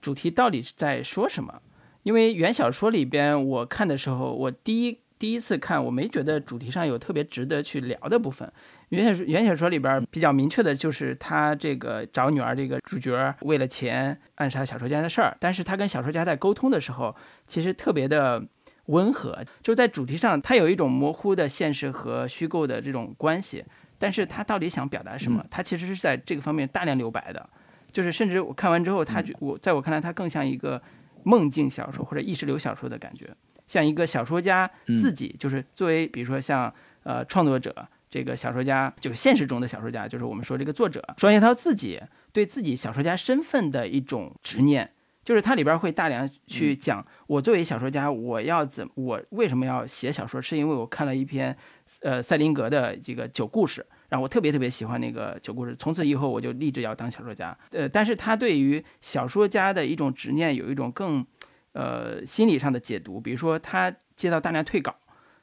[0.04, 1.62] 主题到底是在说什么？
[2.02, 8.52] 因为原小说里边，我看的时候，我第一第一次看，我没觉得主题上有特别值得去聊的部分。
[8.90, 18.46] 原小原小说里边比较明确的就是他这个找女儿这个主角为了钱暗杀小说家的事儿，但是他跟小说家在沟通的时候，其实特别的
[18.88, 23.64] 温和，就在主题上他有一种模糊的现实和虚构的这种关系，
[23.98, 25.42] 但是他到底想表达什么？
[25.50, 27.48] 他其实是在这个方面大量留白的。
[27.94, 30.82] 就是甚至我看完之后，他就我在我看来，他更像一个
[31.22, 33.30] 梦境小说或者意识流小说的感觉，
[33.68, 34.68] 像一个小说家
[35.00, 42.02] 自己，就是作为比如说像呃创作者这个小说家，就是现实中的小说家，就是我们说这个作者庄叶涛自己
[42.32, 44.90] 对自己小说家身份的一种执念，
[45.24, 51.56] 就是它里边会大量去讲我作为小说家，我要怎我为什么要写小说，是因为我看了一篇
[52.02, 53.86] 呃赛林格的这个九故事。
[54.14, 57.58] 然后我特别特别喜欢那个九故事，从此以后我就立志要当小说家。
[57.72, 61.26] 呃，但是他对于小说家的一种执念有一种更，
[61.72, 63.20] 呃，心理上的解读。
[63.20, 64.94] 比如说他接到大量退稿，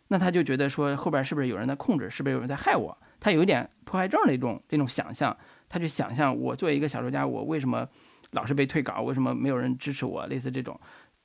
[0.08, 2.98] 那他就觉得说后边是不是有人在控制，是不是有人在害我？
[3.20, 5.36] 他有一点迫害症的一种那种想象，
[5.68, 7.86] 他去想象我作为一个小说家，我为什么
[8.32, 9.02] 老是被退稿？
[9.02, 10.26] 为什么没有人支持我？
[10.28, 10.80] 类似这种，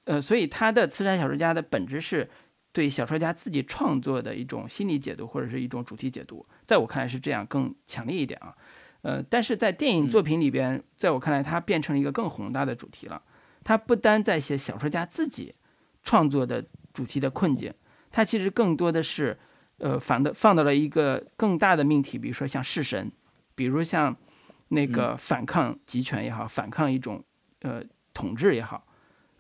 [0.07, 2.29] 呃，所以他的刺杀小说家的本质是。
[2.77, 8.55] 对小说家自己创作的一种心理解读，或者是一种主题解读，在我看来是这样更强烈一点啊。
[9.01, 13.23] 呃，但是在电影作品里边，在我看来，它变成了一个更宏大的主题了。
[13.65, 15.55] 它不单在写小说家自己
[16.03, 16.63] 创作的
[16.93, 17.73] 主题的困境，
[18.11, 19.39] 它其实更多的是，
[19.79, 23.11] 呃，反的放到了一个更大的命题，比如说像弑神，
[23.55, 24.15] 比如像
[24.69, 27.25] 那个反抗集权也好，反抗一种
[27.63, 28.87] 呃统治也好，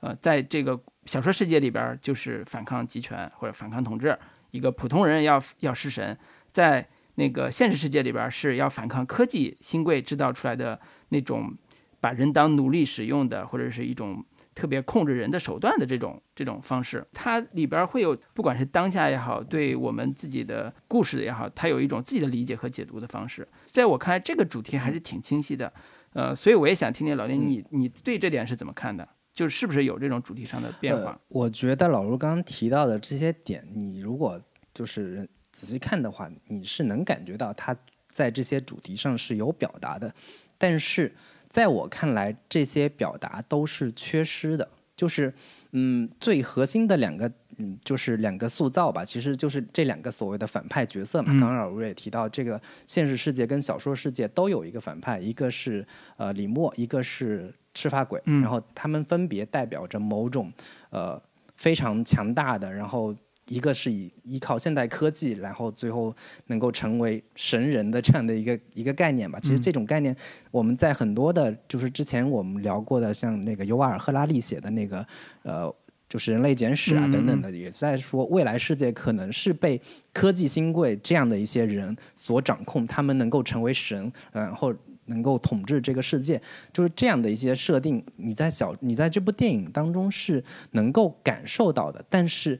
[0.00, 0.80] 呃，在这个。
[1.06, 4.18] 小说世界里边就是反抗集权或者反抗统治，
[4.50, 6.18] 一个普通人要要弑神，
[6.52, 11.56] 在那个现实世界里边是要反抗科技新贵制造出来的那种
[12.00, 14.22] 把人当奴隶使用的，或者是一种
[14.54, 17.06] 特别控制人的手段的这种这种方式。
[17.12, 23.46] 它里边会有不管是当下也好，对我们自己的故事也好，它有一种自己的理解和解读的方式。
[23.64, 25.72] 在我看来，这个主题还是挺清晰的。
[26.12, 29.06] 呃，所以我也想听听老林，你你对这点是怎么看的？
[29.36, 31.20] 就是不是有这种主题上的变化？
[31.28, 34.40] 我觉得老卢刚刚提到的这些点，你如果
[34.72, 37.76] 就是仔细看的话，你是能感觉到他
[38.10, 40.12] 在这些主题上是有表达的，
[40.56, 41.14] 但是
[41.48, 44.66] 在我看来，这些表达都是缺失的。
[44.96, 45.30] 就是
[45.72, 51.28] 嗯，最核心的两个嗯，就是两个塑造吧，其实就是这两个所谓的反派角色嘛。
[51.28, 57.54] 刚刚老卢也提到，这个现实世界跟小说世界都有一个反派，一个是呃李默，一个是。
[57.78, 60.50] 赤发鬼，然后他们分别代表着某种
[60.88, 61.22] 呃
[61.56, 63.14] 非常强大的，然后
[63.48, 66.10] 一个是以依靠现代科技，然后最后
[66.46, 69.38] 能够成为神人的这样的一个一个概念吧。
[69.42, 70.16] 其实这种概念
[70.50, 75.06] 我们在很多的，就是之前我们聊过的，像那个尤瓦尔赫拉利写的那个
[75.42, 75.70] 呃，
[76.08, 79.80] 就是《人类简史》啊等等的，也在说未来世界可能是被
[80.12, 84.74] 科技新贵这样的一些人所掌控，他们能够成为神，然后。
[85.08, 86.42] 能够统治这个世界，
[86.72, 88.04] 就是这样的一些设定。
[88.16, 90.42] 你在小，你在这部电影当中是
[90.72, 92.58] 能够感受到的，但是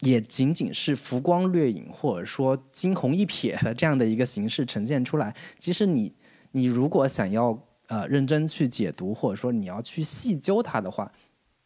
[0.00, 5.32] 也仅仅是浮光掠影，或者说惊鸿一瞥的这样的一个形式呈现出来。
[5.56, 6.12] 其实你，
[6.50, 11.12] 你如果想要呃认真去解读，或者说你要去细究它的话。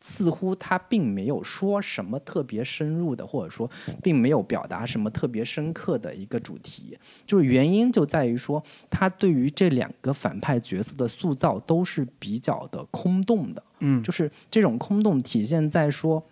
[0.06, 3.68] 似乎他并没有说什么特别深入的，或者说
[4.02, 6.94] 并没有表达什么特别深刻的一个主题。
[7.26, 13.62] 就是原因就在于说，他对于这两个反派角色的塑造都是比较的空洞的。
[13.78, 16.22] 嗯，就是这种空洞体现在说，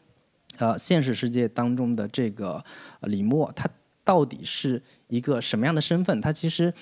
[0.58, 2.62] 呃，现实世界当中的这个
[3.00, 3.66] 李默，他
[4.04, 6.20] 到底是一个什么样的身份？
[6.20, 6.74] 他其实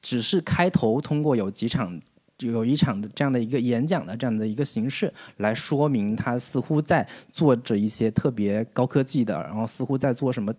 [0.00, 2.00] 只是开头通过有几场。
[2.38, 10.52] 就有一场的这样的一个演讲的这样的一个形式来说明，他似乎在做着一些特别高科技的，然后似乎在做什么，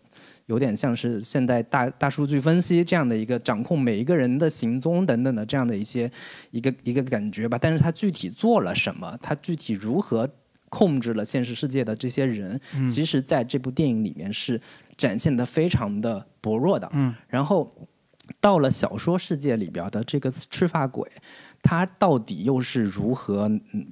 [0.48, 6.12] 有点像是现代大大数据分析这样的一个掌控每一个人的行踪等等的这样的一些
[6.50, 7.60] 一个一个感觉吧。
[7.62, 10.28] 但是他具体做了什么，他具体如何
[10.70, 12.60] 控制了现实世界的这些人，
[12.90, 14.60] 其实在这部电影里面是
[14.96, 16.90] 展现的非常的薄弱的。
[16.94, 17.72] 嗯，然后
[18.42, 21.08] 到了小说世界里边的这个赤发鬼。
[21.62, 23.88] 他到底又是如何，嗯，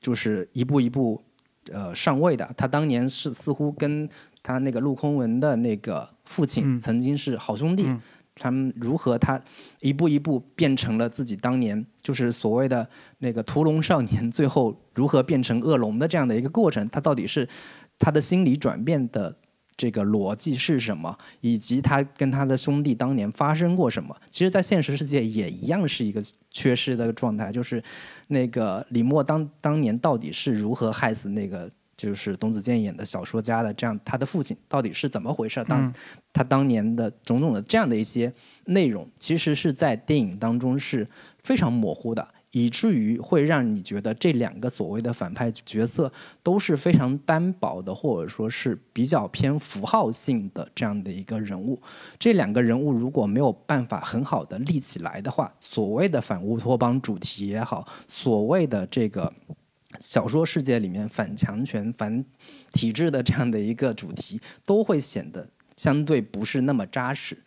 [0.00, 1.22] 就是一步一步，
[1.70, 2.48] 呃，上位的？
[2.56, 4.08] 他当年是似乎跟
[4.42, 7.86] 他那个陆空文的那个父亲曾经是好兄弟，
[8.34, 9.40] 他们如何他
[9.80, 16.88] 一步一步变成了自己当年就是所谓的那个屠龙少年，最后如何变成恶龙的这样的一个过程？
[16.88, 17.48] 他到底是
[17.98, 19.36] 他的心理转变的？
[19.76, 21.16] 这个逻辑是什么？
[21.40, 24.14] 以及他跟他的兄弟当年发生过什么？
[24.30, 27.50] 其实，在现实世界也一样是一个缺失的状态。
[27.50, 27.82] 就是
[28.28, 33.72] 那个李默当当年到底是如何害死那个就是董子健演的小说家的？
[33.74, 35.64] 这样他的父亲到底是怎么回事？
[35.64, 35.92] 当
[36.32, 38.32] 他当年的种种的这样的一些
[38.66, 41.08] 内容，其实是在电影当中是
[41.42, 42.26] 非常模糊的。
[42.52, 46.12] 以至于会让你觉得这两个所谓的反派角色
[46.42, 51.80] 都是非常单薄的，或者说是比较偏符号性的这样的一个人物。
[52.18, 59.32] 这两个人物如果没有办法很好的立起来的话，所谓的反乌托邦主题也好，所谓的这个
[59.98, 62.24] 小说世界里面反强权、反
[62.72, 67.38] 体制的这样的一个主题，都会显得相对不是那么扎实。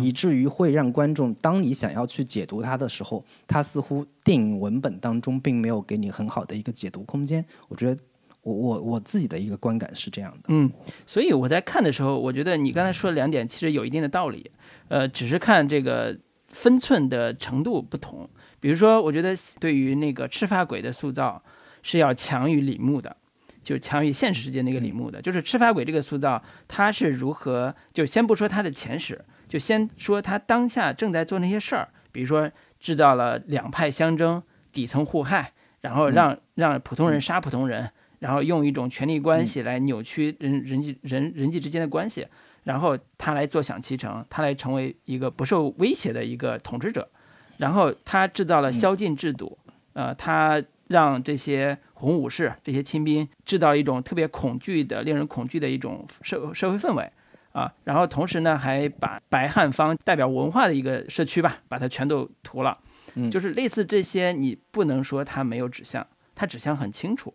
[0.00, 7.44] 以至于会让观众，当你想要去解读它的时候，它似乎电影文本当中并没有给你很好的一个解读空间。
[7.68, 8.02] 我觉得，
[8.42, 10.44] 我我我自己的一个观感是这样的。
[10.48, 10.70] 嗯，
[11.06, 14.50] 所以我在看的时候，我觉得你刚才说的两点其实有一定的道理，
[14.88, 18.28] 呃，只是看这个分寸的程度不同。
[18.60, 21.42] 比如说，我觉得对于那个赤发鬼的塑造
[21.82, 23.16] 是要强于李牧的，
[23.62, 25.22] 就是强于现实世界那个李牧的。
[25.22, 27.74] 就是赤发鬼这个塑造，他是如何？
[27.94, 29.24] 就先不说他的前史。
[29.50, 42.24] 就先说他当下正在做那些事儿，比如说制造了两派相争、底层互害，然后让让普通人杀普通人，然后用一种权力关系来扭曲人人际人人际之间的关系，
[42.62, 47.10] 然后他来坐享其成，他来成为一个不受威胁的一个统治者，
[47.56, 49.58] 然后他制造了宵禁制度，
[49.94, 57.10] 呃，他让这些红武士、这些亲兵制造一种特别恐惧的、令人恐惧的一种社社会氛围。
[57.52, 62.78] 啊，然后同时呢，还把白汉方代表文化的一个社区吧，把它全都涂了。
[63.14, 67.34] 嗯，就是类似这些，你不能说它没有指向，它指向很清楚。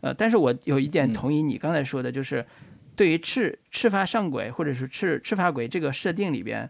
[0.00, 2.44] 呃，但是我有一点同意你刚才说的，就是
[2.96, 6.68] 对于赤赤发上鬼或者是赤赤发鬼这个设定里边，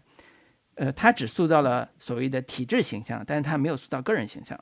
[0.75, 4.59] 呃，它只塑造了所谓的体制形象，但是它没有塑造个人形象。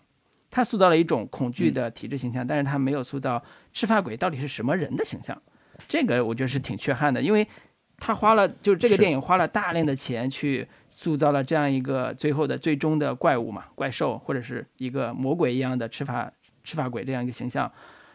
[0.54, 5.42] 他塑造了一种恐惧的体制形象，但是他没有塑造赤发鬼到底是什么人的形象。
[5.88, 7.48] 这个我觉得是挺缺憾的，因为
[8.04, 16.30] 他花了，就是这个电影花了大量的钱去塑造了这样一个最后的最终的怪物嘛，怪兽或者是一个魔鬼一样的赤发
[16.64, 17.72] 赤发鬼这样一个形象。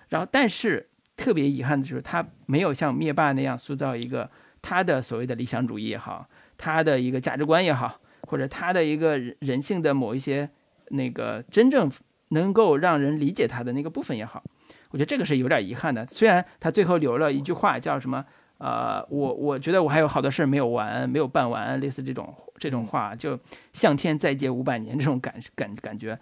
[0.09, 4.29] 然后，但是特别遗憾的就是他没有像灭霸那样塑造一个
[4.61, 6.29] 他的所谓的理想主义也好，
[6.59, 10.51] 他的一个价值观也好，或者他的一个人性的某一些
[10.89, 11.89] 那个真正
[12.31, 14.43] 能够让人理解他的那个部分也好。
[14.91, 16.05] 我觉得这个是有点遗憾的。
[16.07, 18.25] 虽然他最后留了一句话，叫什么？
[18.59, 23.39] 呃，我我觉得我还有好多事儿没有完，没有办完，类似这种这种话，就
[23.73, 26.19] 向天再借五百年这种感感感觉。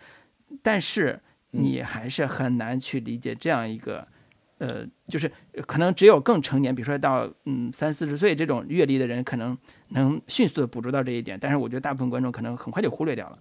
[0.62, 1.20] 但是
[1.50, 4.06] 你还是很难去理解这样一个，
[4.58, 5.30] 呃，就是
[5.66, 9.56] 可能只有更成年，比如说到嗯三四十岁这种阅历的人，可能
[9.90, 11.38] 能迅速的捕捉到这一点。
[11.40, 13.38] 但是我觉得大部分观众可能很快就忽略掉了。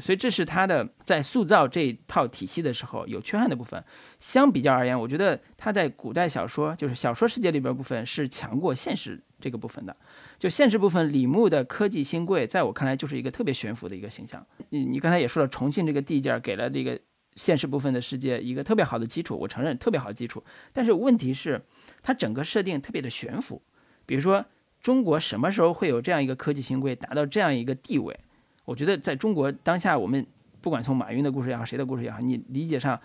[0.00, 3.82] 所以这是他的在塑造这套体系的时候有缺憾的部分。
[4.18, 9.96] 相比较而言，我觉得他在古代小说，就是小说世界里边部分是强过现实这个部分的。
[10.38, 14.44] 就现实部分，李牧的科技新贵，在我看来就是一个特别悬浮的一个形象。
[14.70, 16.98] 你你刚才也说了，重庆这个地界给了这个
[17.34, 20.42] 现实部分的世界一个特别好的基础，我承认特别好的基础。
[20.72, 21.62] 但是问题是，
[22.02, 23.62] 它整个设定特别的悬浮。
[24.06, 24.44] 比如说，
[24.80, 28.18] 中国什么时候会有这样一个科技新贵达到这样一个地位？
[28.64, 30.26] 我觉得在中国当下，我们
[30.60, 32.98] 不管从马云的故事也好，谁的故事也好，你理解上，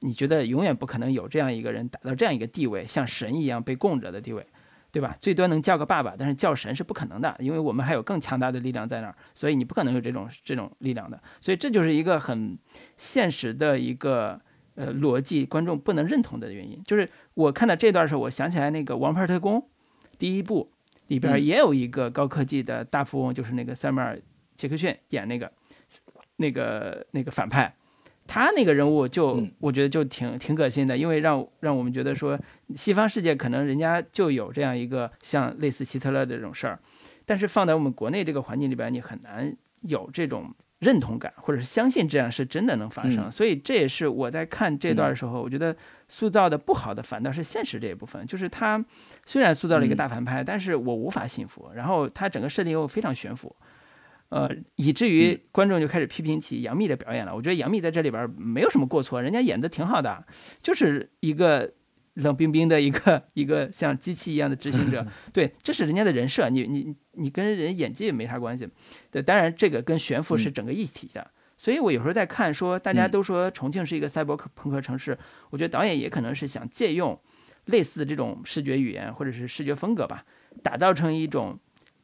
[0.00, 4.46] 你觉得永远不可能有这样一个人达到这样一个地位，像神一样被供着的地位，
[4.90, 5.14] 对吧？
[5.20, 11.22] 最多能叫个爸爸，但是叫神是不可能的，因为我们还有更强大的力量在那儿，所以你不可能有这种这种力量的。
[11.40, 12.58] 所以这就是一个很
[12.96, 14.40] 现实的一个
[14.74, 16.82] 呃逻辑，观众不能认同的原因。
[16.84, 19.60] 就是我看到这段的时候，我想起来那个《王牌特工》
[20.16, 20.72] 第一部
[21.08, 24.18] 里边也有一个高科技的大富翁，就是那个塞缪尔。
[24.54, 25.50] 杰克逊演那个，
[26.36, 27.74] 那个那个反派，
[28.26, 32.38] 他那个人物就我觉得就挺挺恶心的，因为让让我们觉得说
[32.74, 36.78] 西方世界可能人家就有这样一个像类似希特勒的这种事儿，
[37.26, 43.30] 但是放在我们国内这个环境里边，你很难有这种认同感，或者是相信这样是真的能发生。
[43.30, 45.76] 所以这也是我在看这段的时候，我觉得
[46.08, 48.84] 塑造的不好的反倒是现实这一部分，就是他
[49.26, 53.54] 虽然塑造了一个大反派，但是我无法信服，然后他整个设定又非常悬浮。
[54.32, 57.36] 呃，以至于观众就开始批评起杨幂的表演了。
[57.36, 60.24] 我觉得杨幂在这里边没有什么过错，人家演的挺好的，
[60.62, 61.70] 就是一个
[62.14, 65.06] 冷冰冰的一个 一个像机器一样的执行者。
[65.34, 68.66] 对，这是人家的人设，你你你跟人演技也没啥关系。
[69.10, 71.30] 对，当然这个跟悬浮是整个一体的。
[71.58, 75.18] 所以我有时候在看，说大家都说重庆是一个赛博朋克城市，
[75.50, 77.20] 我觉得导演也可能是想借用
[77.66, 80.24] 类似这种视觉语言或者是视觉风格吧，
[80.62, 81.58] 打造成一种。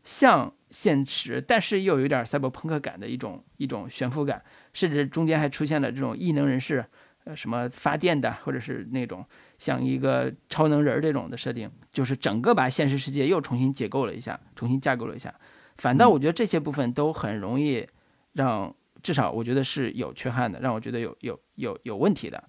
[0.04, 4.42] 像现实，但是又有点赛博朋克感的一种一种悬浮感，
[4.72, 6.84] 甚至中间还出现了这种异能人士，
[7.24, 9.24] 呃，什么发电的，或者是那种
[9.58, 15.34] 像一个超能人这种的设定，就是整个把现实世界又重新解构了一下，重新架构了一下。
[15.78, 17.86] 反倒我觉得这些部分都很容易
[18.32, 22.42] 让，至少我觉得是有缺憾的，让我觉得有有有有问题的。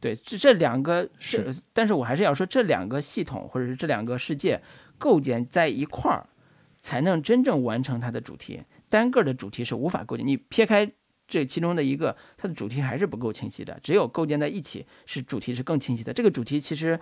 [0.00, 4.60] 对，这这两个是，但是我还是要说，这两个系统或者是这两个世界
[4.98, 6.28] 构建在一块儿。
[6.84, 10.26] 才能真正完成它的主题，单个的主题是无法构建。
[10.26, 10.88] 你撇开
[11.26, 13.80] 这其中的一个，它的主题还是不够清晰的。
[13.82, 16.12] 只有构建在一起，是主题是更清晰的。
[16.12, 17.00] 这个主题其实，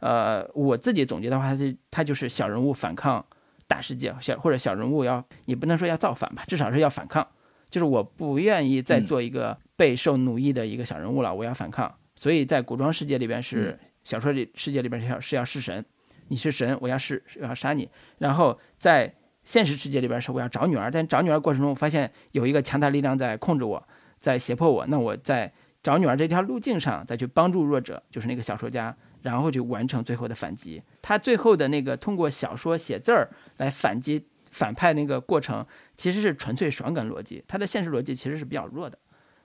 [0.00, 3.24] 呃，我自己总结的话，它是它就是小人物反抗
[3.66, 7.26] 大世界，小或者小人物要，你不能说要造反吧，至少是要反抗。
[7.70, 11.90] 就是我不愿意再做一个备受奴役的一个小人物了，我要反抗。
[12.14, 15.82] 所以在古装世界里边是小说里世界里边是要是要弑神，
[16.28, 19.14] 你是神，我要弑要杀你，然后在
[19.44, 23.82] 现实世界里边是我要找女儿，但找女儿过程中，发现有一个强大力量在控制我，
[24.20, 24.86] 在胁迫我。
[24.86, 30.80] 那我在找女儿这条路径上，再去帮助弱者，就是那个小说家，然后去完成最后的反击。
[31.02, 35.66] 他最后的那个通过小说写字儿来反击反派那个过程，
[35.96, 38.96] 其实是纯粹爽感逻辑，他的现实逻辑其实是比较弱的。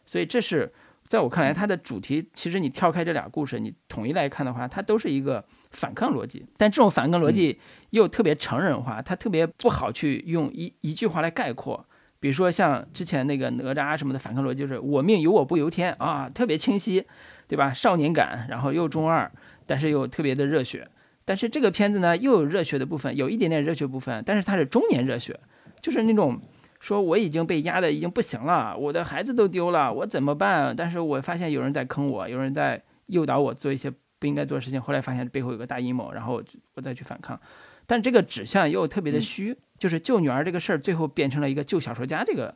[0.05, 0.71] 所以这是
[1.07, 5.43] 在我看来，它的主题其实你跳开这俩故事，你统一来看的话，它都是一个。
[5.71, 7.59] 反抗逻辑，但这种反抗逻辑
[7.89, 11.85] 又特别成人化，它特别不好去用一一句话来概括。
[12.19, 17.05] 比如说像之前那个哪吒什么的反抗逻辑，就是我命由我不由天啊，特别清晰，
[17.47, 17.71] 对吧？
[17.71, 19.31] 少年感，然后又中二，
[19.67, 20.87] 但是又特别的热血。
[21.23, 25.39] 但是这个片子呢，又有热血的部分，有一点点热血部分，但是它是中年热血，
[25.81, 26.41] 就是那种
[26.79, 30.75] 说我已经被压的已经不行了，我的孩子都丢了，我怎么办？
[30.75, 33.93] 但是我发现有人在坑我，有人在诱导我做一些。
[34.19, 36.43] 不应该做的事情，后来发现背后有个大阴谋，然后
[36.73, 37.39] 我再去反抗，
[37.85, 42.55] 但这个指向又特别的虚，就是救女儿这个事儿，最后变成了一个救小说家这个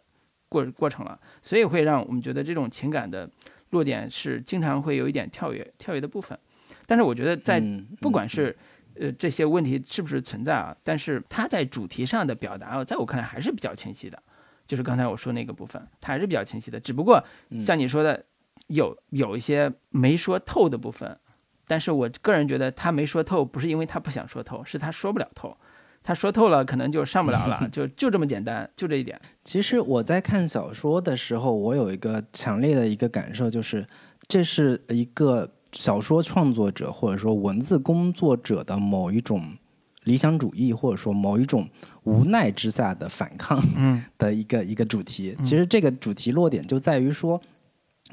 [0.50, 3.30] 过过程了，所以会让我们觉得这种情感的
[3.70, 6.38] 落点是经常会有一点跳跃跳跃的部分。
[6.86, 7.62] 但是我觉得在
[8.00, 8.56] 不管是
[8.96, 14.22] 呃这些问题是不是存在啊，但是他在主题上的表达，在我看来还是比较清晰的。
[14.68, 16.80] 就是刚才我说那个部分，它还是比较清晰的。
[16.80, 17.22] 只不过
[17.60, 18.24] 像你说的，
[18.68, 21.18] 有有一些没说透的部分，
[21.72, 25.56] 但是我个人觉得他没说透，不是因为他不想说透，是他说不了透。
[26.04, 29.18] 他说透了，可能就上不了了， 就就这么简单，就这一点。
[29.46, 33.88] 其实我在看小说的时候，我有一个强烈的一个感受，就是
[34.28, 39.42] 这是一个小说创作者或者说文字工作者的某一种
[40.04, 41.70] 理想主义，或者说某一种
[42.04, 43.64] 无奈之下的反抗
[44.18, 45.38] 的一个一个主题。
[45.42, 47.42] 其实这个主题落点就在于说。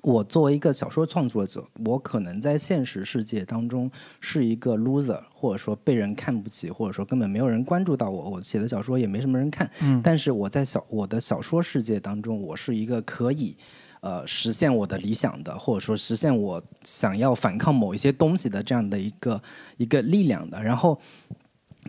[0.02, 3.90] 我作为一个小说创作者，我可能在现实世界当中
[4.20, 9.70] 是一个 loser，或者说被人看不起，或者说根本没有人关注到我，我写的小说也没什么人看。
[9.82, 10.00] 嗯。
[10.02, 13.56] 但是我在小我的小说世界当中，我是一个可以
[14.00, 19.42] 呃实现我的理想的，或者说实现我想要反抗某一些东西的这样的一个
[19.76, 20.62] 一个力量的。
[20.62, 20.98] 然后。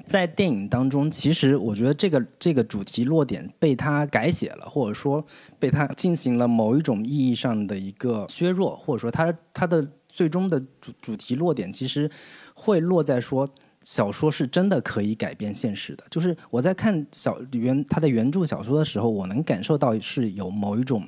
[0.06, 5.26] 在电影当中，其实我觉得这个这个主题落点被他改写了，或者说
[5.58, 12.10] 被他进行了某一种意义上的一个削弱，或者说他他的最终的主主题落点其实
[12.54, 13.48] 会落在说
[13.84, 16.04] 小说是真的可以改变现实的。
[16.10, 21.08] 就是我在看小原他的原著小说的时候，我能感受到是有某一种。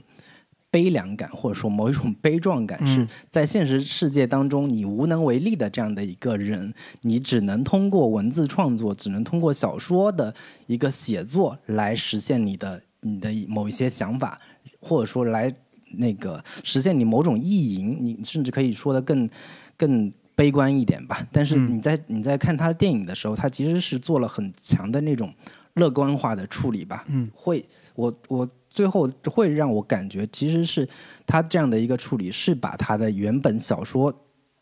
[0.71, 10.33] 悲凉感，或者说某一种悲壮感，是在现实世界当中你无能为力的这样的一个人，你只能通过文字创作，只能通过小说的
[10.67, 14.39] 一个写作来实现你的你的某一些想法，
[14.79, 15.53] 或者说来
[15.97, 19.29] 那个实现你某种意淫，你甚至可以说的更
[19.75, 21.27] 更悲观一点吧。
[21.33, 25.33] 但是你在你在看他的电影的时候，他其实是做了很强的那种
[25.73, 27.03] 乐观化的处理吧。
[27.09, 27.65] 嗯，会
[27.95, 28.49] 我我。
[28.73, 30.87] 最后会让我感觉，其实是
[31.27, 34.13] 他这样的一个处理，是把他的原本小说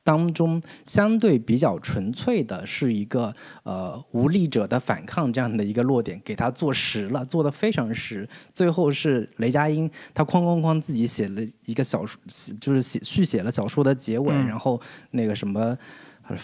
[0.04, 3.32] 当中相对比较纯粹的，是一个
[3.64, 8.28] 呃无力者的反抗这样的一个落点，给他做实了，做的非常实。
[8.52, 12.20] 最后是雷佳音，他哐哐哐自己写了一个小说，
[12.60, 14.82] 就是写续写了小说的结尾，然后
[15.12, 15.78] 那个什么。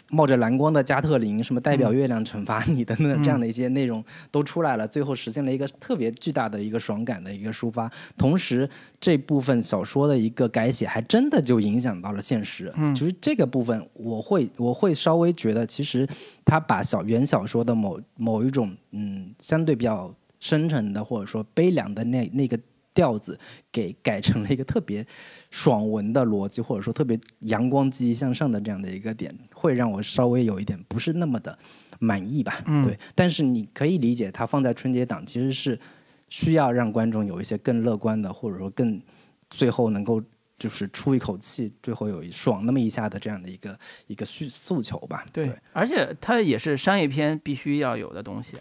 [0.09, 7.91] 冒着蓝光的加特林，什么代表月亮惩罚你的那这样的一些内容都出来了，最后实现了一个特别巨大的一个爽感的一个抒发。
[8.17, 8.69] 同时，
[8.99, 12.71] 这部分小说的一个改写，还真的就影响到了现实。
[12.75, 16.07] 嗯，就是这个部分，我会我会稍微觉得，其实
[16.43, 22.59] 他把小原小说的某某一种嗯相对比较深沉的或者说悲凉的那那个。
[22.95, 23.37] 调子
[23.71, 25.05] 给改成了一个特别
[25.51, 31.59] 爽文的逻辑，或者说特别阳光、积极向上的这样的一个点，会让我稍微有一点不是那么的
[31.99, 32.63] 满意吧。
[32.83, 35.77] 对，但是你可以理解，它放在春节档其实是
[36.29, 38.99] 需要让观众有一些更乐观的，或者说更
[39.49, 40.23] 最后能够
[40.57, 43.77] 就是出一口气，最后有一爽那么一下的这样的一个
[44.07, 45.25] 一个诉诉求吧。
[45.33, 48.55] 对，而且它也是商业片必须要有的东西。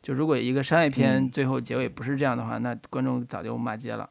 [0.00, 4.08] 就如果一个商业片最后结尾不是这样的话，那观众早就骂街了。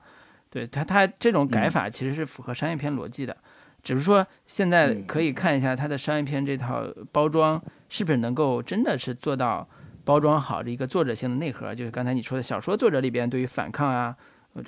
[0.49, 3.35] 对他，他这种改法其实是符合商业片逻辑的，
[3.83, 9.67] 只是说现在可以看一下他的商业片这套包装是不是能够真的是做到
[10.05, 14.15] 包装好的一个作者性的内核，就是刚才你说的小说作者里边对于反抗啊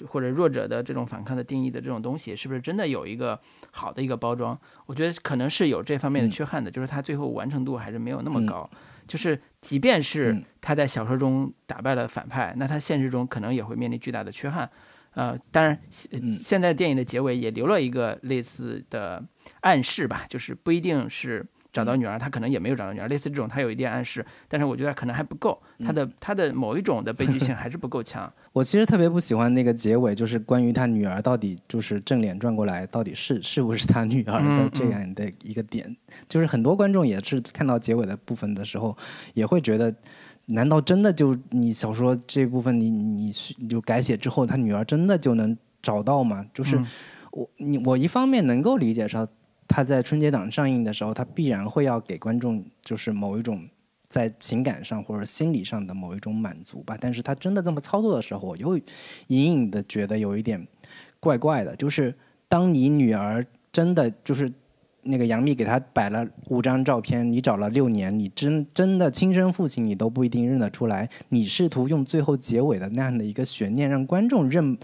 [0.07, 3.39] 或者弱者的这种反抗的定义的这种东西，是不是真的有一个
[3.72, 4.59] 好的一个包装？
[4.86, 8.70] 我觉得可能是有这方面的缺憾的，就是他最后完成度还是没有那么高。
[9.10, 14.70] 就是，即便是他在小说中打败了反派，那他现实中可能也会面临巨大的缺憾。
[15.16, 15.78] 呃，当然，
[16.32, 19.22] 现在电影的结尾也留了一个类似的
[19.62, 21.45] 暗示吧，就是不一定是。
[21.80, 28.30] 找到女儿，他可能也没有找到女儿，类似这种，他有一点暗示，但是我觉得可能还不够，他的他的某一种的悲剧性还是不够强。
[28.51, 35.95] 我其实特别不喜欢那个结尾，就是关于他女儿到底就是正脸转过来，到底是是不是他女儿的这样的一个点，
[36.27, 38.97] 就是很多观众也是看到结尾的部分的时候，
[39.34, 39.95] 也会觉得，
[40.47, 46.45] 难道真的就你小说这部分你你你就改写之后，他女儿真的就能找到吗？
[46.53, 46.77] 就是
[47.32, 49.25] 我你我一方面能够理解说。
[49.70, 53.63] 他在春节档上映的时候，他必然会要给观众就是某一种
[54.07, 56.97] 在情感上或者心理上的某一种满足吧。
[56.99, 58.76] 但是他真的这么操作的时候，我又
[59.28, 60.67] 隐隐的觉得有一点
[61.20, 61.76] 怪怪的。
[61.76, 62.13] 就是
[62.47, 64.51] 当你女儿真的就是
[65.03, 71.07] 那个杨幂给他摆了五张照片，你找了六年，你真真的亲生父亲你都不一定认得出来。
[71.30, 74.76] 你试图用最后结尾的那样的一个悬念让观众认。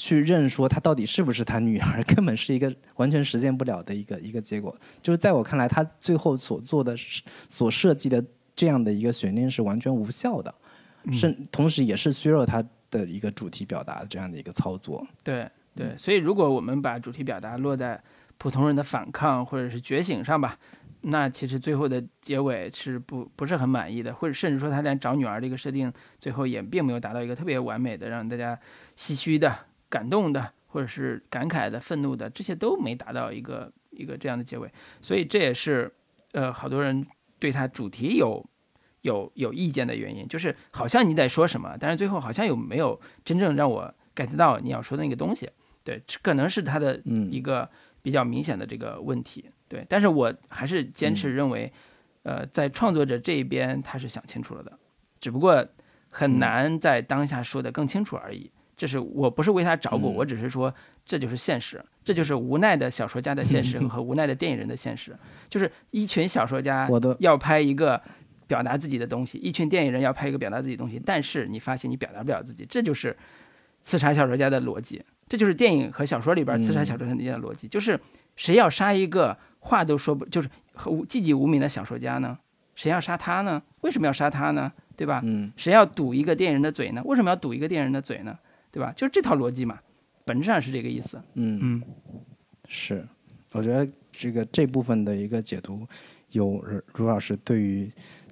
[0.00, 4.74] 去认说他到底是不是他女儿，根本是一个完全实现不了的一个一个结果。
[5.02, 6.96] 就是在我看来，他最后所做的、
[7.50, 8.24] 所设计的
[8.56, 10.54] 这样的一个悬念是完全无效的。
[11.12, 15.06] 是同时也是削弱他的一个主题表达这样的一个操作。
[15.22, 18.02] 对对，所以如果我们把主题表达落在
[18.38, 20.58] 普通人的反抗或者是觉醒上吧，
[21.02, 28.58] 那其实最后的结尾是不不是很满意的，或者甚至说他连找女儿这个设定最后也并没有达到一个特别完美的让大家
[28.94, 29.56] 唏嘘的、
[29.90, 34.72] 感动的，或者是感慨的、愤怒的，这些都没达到一个一个这样的结尾，
[35.02, 35.92] 所以这也是
[36.32, 37.06] 呃好多人
[37.38, 38.42] 对他主题有。
[39.02, 45.48] 有有意见的原因，就是好像你在说什么，但是最后好像有没有真正让我 get 到你要说的那个东西？
[45.82, 47.66] 对，可能是他的一个
[48.02, 49.48] 比较明显的这个问题。
[49.68, 51.72] 对，但是我还是坚持认为，
[52.24, 54.78] 呃，在创作者这一边他是想清楚了的，
[55.18, 55.66] 只不过
[56.12, 58.50] 很难在当下说的更清楚而已。
[58.80, 60.74] 这是我不是为他找补，我只是说
[61.04, 65.14] 这就是现实，这就是无奈的小说家的现实 和无奈的电影人的现实，
[65.50, 68.00] 就是一群小说家要拍一个。
[68.46, 73.16] 表达自己的东西，一群电影人要拍一个表达自己的东西，但是你发现你表达不了自己，这就是
[73.80, 77.96] 刺杀小说家的逻辑，这就是电影和小说里边刺杀小说家的逻辑，就是
[78.34, 82.36] 谁要杀一个话都说不，就是寂寂无名的小说家呢？
[82.74, 83.62] 谁要杀他呢？
[83.82, 84.72] 为什么要杀他呢？
[84.96, 85.20] 对吧？
[85.22, 87.00] 嗯，谁要堵一个电影人的嘴呢？
[87.04, 88.36] 为什么要堵一个电影人的嘴呢？
[88.70, 88.92] 对吧？
[88.96, 89.78] 就是这套逻辑嘛，
[90.24, 91.20] 本质上是这个意思。
[91.34, 91.82] 嗯嗯，
[92.68, 93.06] 是，
[93.52, 95.86] 我觉得这个这部分的一个解读，
[96.30, 96.64] 有
[96.94, 97.90] 卢老师对于。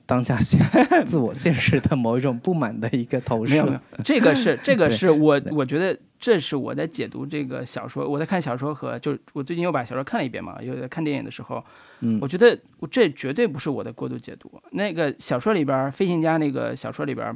[0.09, 0.59] 当下现
[1.05, 11.63] 自我现实的某一种不满的一个投射，没有， 这个是这个是我我觉得这是我在解读这个小说，我在看小说和就我最近又把小说看了一遍嘛，又在看电影的时候，
[12.01, 12.59] 嗯，我觉得
[12.91, 14.51] 这绝对不是我的过度解读。
[14.71, 17.31] 那个小说里边飞行家那个小说里边，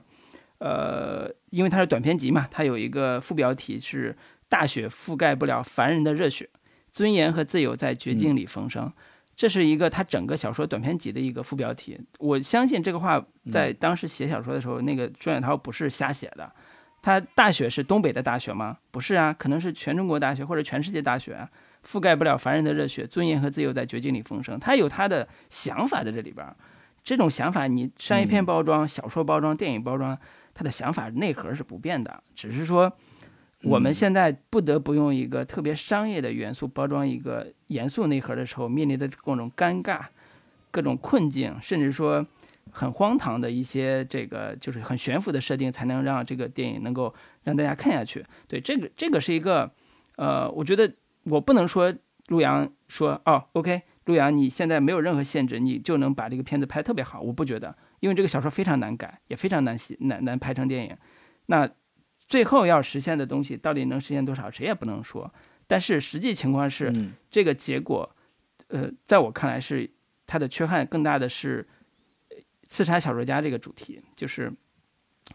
[0.56, 4.16] 呃，因为它是短篇集嘛，它有一个副标题是
[4.48, 6.48] “大雪覆盖不了凡人的热血，
[6.90, 8.90] 尊严和自由在绝境里风生”。
[9.36, 11.98] 这是一个他整个小说短篇集的一个副标题。
[12.18, 16.50] 我相信这个话在当时写小说的时候，那个朱远涛不是瞎写的。
[17.02, 18.78] 他大雪是东北的大雪吗？
[18.90, 21.48] 不是啊，可能是全中国大雪或者全世界大雪，
[21.84, 24.58] 覆盖不了凡人的热血，尊严和自由在绝境里风生。
[24.58, 26.46] 他有他的想法在这里边。
[27.02, 30.16] 这种想法，你商业片包装、小说包装、电影包装，
[30.54, 32.92] 他的想法内核是不变的，只是说。
[33.64, 40.00] 我们现在不得不用一个特别商业的元素包装一个严肃内核的时候，面临的各种尴尬、
[40.72, 42.26] 各种困境，甚至说
[42.72, 48.26] 很荒唐的一些这个就是很悬浮的设定，才能让这个电影能够让大家看下去。
[48.48, 49.70] 对，这个这个是一个，
[50.16, 50.92] 呃，我觉得
[51.22, 51.94] 我不能说
[52.26, 57.20] 陆阳说哦，OK，陆阳你现在没有任何限制，你就能把这个片子拍特别好。
[57.20, 60.96] 我不觉得，因为这个小说非常难改，也非常难写难难拍成电影。
[61.46, 61.68] 那。
[62.28, 65.30] 最后要实现的东西到底能实现多少，谁也不能说。
[65.66, 66.90] 但是实际情况是，
[67.28, 68.08] 这个结果，
[68.68, 69.90] 呃，在我看来是
[70.26, 71.68] 它的缺憾更大的是
[72.68, 74.50] 刺杀小说家这个主题，就是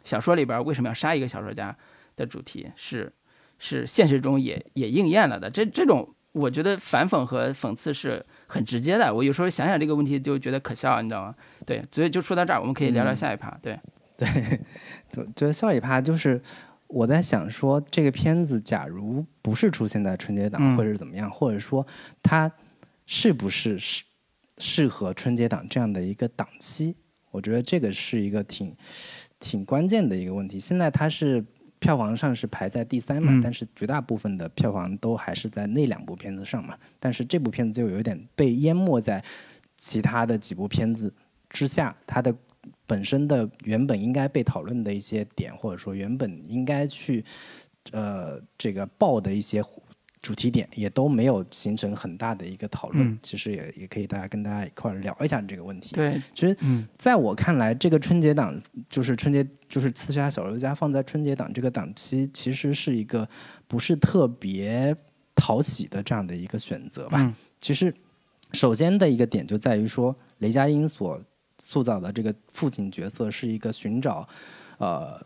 [0.03, 1.77] 小说里边为什么要杀一个小说家
[2.15, 3.13] 的主题，是
[3.59, 5.51] 是现实中也也应验了的。
[5.51, 9.13] 这这种我觉得反讽和讽刺是很直接的。
[9.13, 11.35] 我有时候想想这个问题就觉得可笑，你知道吗？
[11.65, 13.55] 对，所以就说到这儿，我们可以聊聊下一趴。
[13.61, 13.79] 对
[14.17, 14.27] 对，
[15.35, 16.41] 觉得下一趴就是。
[16.89, 21.85] 我在想说，这个片子假如不是出现在春节档，或者怎么样，或者说
[22.23, 22.49] 它
[23.05, 24.05] 是不是适
[24.57, 26.95] 适合春节档这样的一个档期？
[27.31, 28.73] 我觉得这个是一个挺
[29.37, 30.57] 挺关键的一个问题。
[30.57, 31.43] 现在它是
[31.79, 36.77] 票房上是排在第三嘛，但是绝大部分的票房都还是在那两部片子上嘛。
[36.99, 39.23] 但是这部片子就有点被淹没在
[39.75, 41.13] 其他的几部片子
[41.49, 42.35] 之下，它的。
[42.85, 47.23] 本身的原本应该被讨论的一些点，或者说原本应该去
[47.91, 49.61] 呃这个爆的一些
[50.21, 53.17] 主题点，也都没有形成很大的一个讨论。
[53.21, 55.95] 其实也也可以大家跟大家一块聊一下这个问题。
[55.95, 56.55] 对，其实
[56.97, 58.59] 在我看来，这个春节档
[58.89, 63.27] 就是春节就是刺杀小说家放在春节档这个档期，其实是一个
[63.67, 64.95] 不是特别
[65.35, 67.33] 讨喜的这样的一个选择吧。
[67.59, 67.93] 其实
[68.53, 71.21] 首先的一个点就在于说雷佳音所。
[71.59, 74.29] 塑造的这个父亲角色是一个寻找，
[74.77, 75.19] 呃，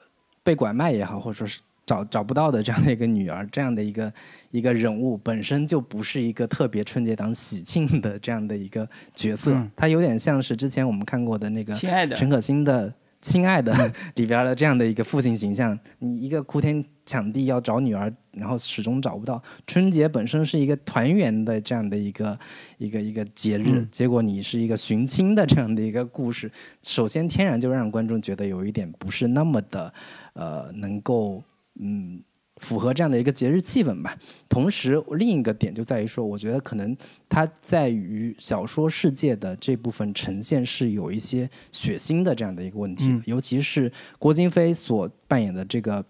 [0.43, 4.13] 被拐卖也好，或者说是找找不到的这样的一个女儿，这样的一个
[4.51, 11.73] 一个人物，本身就不是一个特别春节档喜庆的这样的一个角色，他有点像是之前我们看过的那个
[12.15, 12.93] 陈可辛的。
[13.23, 13.71] 亲爱的，
[14.17, 19.39] 里边的这样的一个父亲形象，你一个哭天抢地要找女儿，然后始终找不到。
[19.67, 22.39] 春节本身是一个团圆的这样的一个
[22.79, 26.51] 一个一个节日，结果你是一个寻亲的这样的一个故事，
[26.81, 29.93] 首先天然就让观众觉得有一点不是那么的，
[30.33, 31.43] 呃，能够
[31.81, 32.23] 嗯
[32.57, 34.15] 符合这样的一个节日气氛吧。
[34.47, 36.95] 同时，另一个点就在于说，我觉得可能
[37.27, 46.05] 它在于小说世界的这部分呈现是有一些血腥的这样的一个问题，尤其是郭京飞所扮演的这个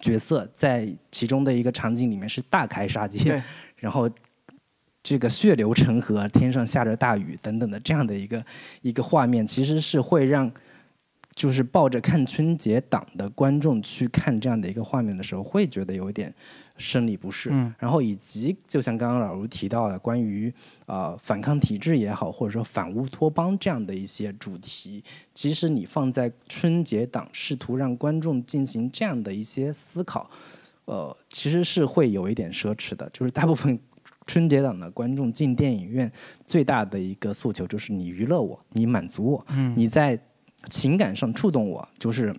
[0.00, 3.42] 角色，在其中的一个场景里面是大开杀戒，
[3.76, 4.08] 然后
[5.02, 8.42] 这个血流成河，天上下着大雨等等的这样的一个
[8.80, 10.50] 一个画面，其实是会让。
[11.34, 16.32] 就是抱着看春节档的观众去看这样的一个画面的时候，会觉得有一点
[16.76, 17.48] 生理不适。
[17.50, 20.52] 嗯，然后以及就像刚刚老卢提到的，关于
[20.86, 25.02] 呃反抗体制也好，或者说反乌托邦这样的一些主题，
[25.32, 30.30] 其实你放在春节档，试图让观众进行这样的一些思考，
[30.84, 33.08] 呃，其实是会有一点奢侈的。
[33.10, 33.78] 就是大部分
[34.26, 36.12] 春节档的观众进电影院
[36.46, 40.20] 最大的一个诉求就是你娱乐我，你满足我，嗯，你在。
[40.70, 42.34] 情感上触动我，就是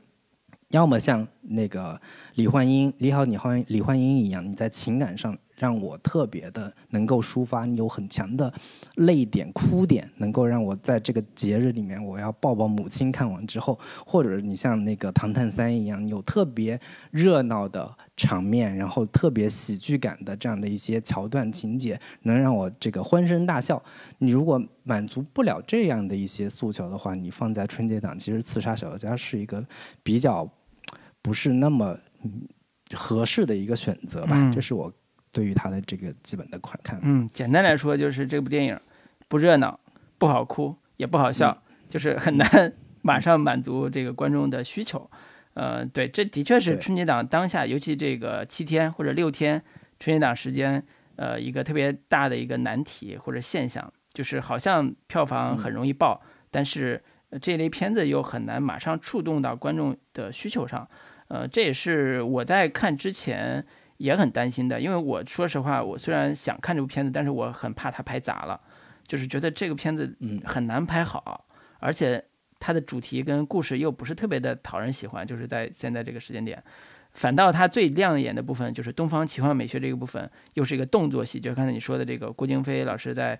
[0.70, 2.00] 要么像那个
[2.36, 8.54] 李焕英、你好、李焕李焕英一样，你在情感上让我特别的能够抒发，你有很强的
[8.96, 13.12] 泪点、哭点，能够让我在这个节日里面，我要抱抱母亲。
[13.12, 16.80] 看完之后，或者你像那个《唐探三》一样，有特别
[17.12, 17.96] 热闹的。
[18.16, 23.82] 场面，然后特别喜剧感的这样的一些桥段情节，能让我这个欢声大笑。
[24.20, 29.66] 你如果满足不了这样的一些诉求的话，你放在春节档，其实《刺杀小说家》是一个
[30.04, 30.48] 比较
[31.24, 31.98] 不是那么
[32.94, 34.52] 合适的一个选择吧。
[34.54, 34.94] 这是我
[35.34, 36.98] 对于他的这个基本的款看。
[37.04, 38.80] 嗯，简单来说就是这部电影
[39.28, 39.78] 不热闹、
[40.18, 45.10] 不好哭、也不好笑， 就是很难马上满足这个观众的需求。
[45.56, 49.62] 呃，对，这的确是春节档当下，尤其这个七天或者六天
[50.00, 50.84] 春节档时间，
[51.16, 57.04] 呃，一个特别大的一个难题或者现象，就是好像票房很容易爆，但是
[57.42, 60.88] 这类片子又很难马上触动到观众的需求上。
[61.28, 63.64] 呃，这也是我在看之前
[63.98, 68.60] 也很担心的，因为我说实话，我虽然想看这部片子，但是我很怕它拍砸了，
[69.08, 71.46] 就是觉得这个片子嗯很难拍好，
[71.80, 72.24] 而且。
[72.66, 76.64] 它的主题跟故事又不是特别的讨人喜欢，就是在现在这个时间点，
[77.12, 83.38] 反倒它最亮眼的部分就是东方奇幻美学这个部分，又是一个动作戏，就是刚才你说的这个郭京飞老师在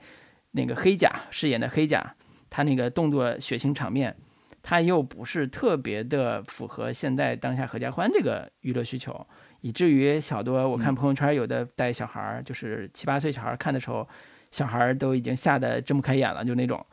[0.52, 2.14] 那个黑甲饰演的黑甲，
[2.50, 4.14] 他那个动作血腥场面，
[4.62, 9.26] 他又不是特别的符合现在当下合家欢这个娱乐需求，
[9.64, 14.06] 以至于小多我看朋友圈有的带小孩儿，就是七八岁小孩看的时候，
[14.52, 16.86] 小孩都已经吓得睁不开眼了，就那种。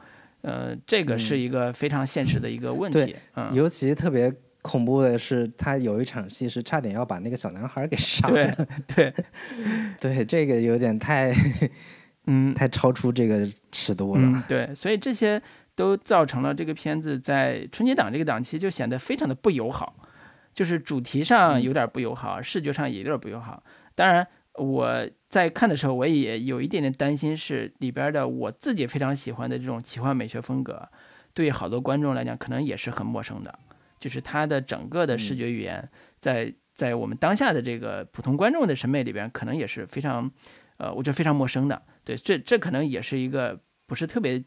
[0.43, 3.15] 呃，这个是一个非常现实的一个问题。
[3.35, 8.67] 嗯，尤其特别恐怖的是，他有一场戏是差点要把那个小男孩给杀了。
[8.95, 9.13] 对，
[10.01, 11.35] 对，这个有点太，
[12.27, 14.45] 嗯，太超出这个尺度了。
[14.49, 15.43] 对，所以这些
[15.75, 19.95] 都造成了这个片子在春节档这个档期就显得非常的不友好，
[20.53, 23.63] 就是主题上有点不友好，视觉上也有点不友好。
[23.95, 24.27] 当然。
[24.55, 30.87] 我在看的时候，我也有一点点担心，是里边的我自己非常喜欢的这种奇幻美学风格，
[31.33, 33.59] 对好多观众来讲，可能也是很陌生的。
[34.01, 35.89] 就是它的整个的视觉语言，
[36.19, 40.31] 在在我们当下的这个普通观众的审美里边，可能也是非常，
[40.79, 41.81] 呃，我觉得非常陌生的。
[42.05, 44.43] 对，这这可能也是一个不是特别，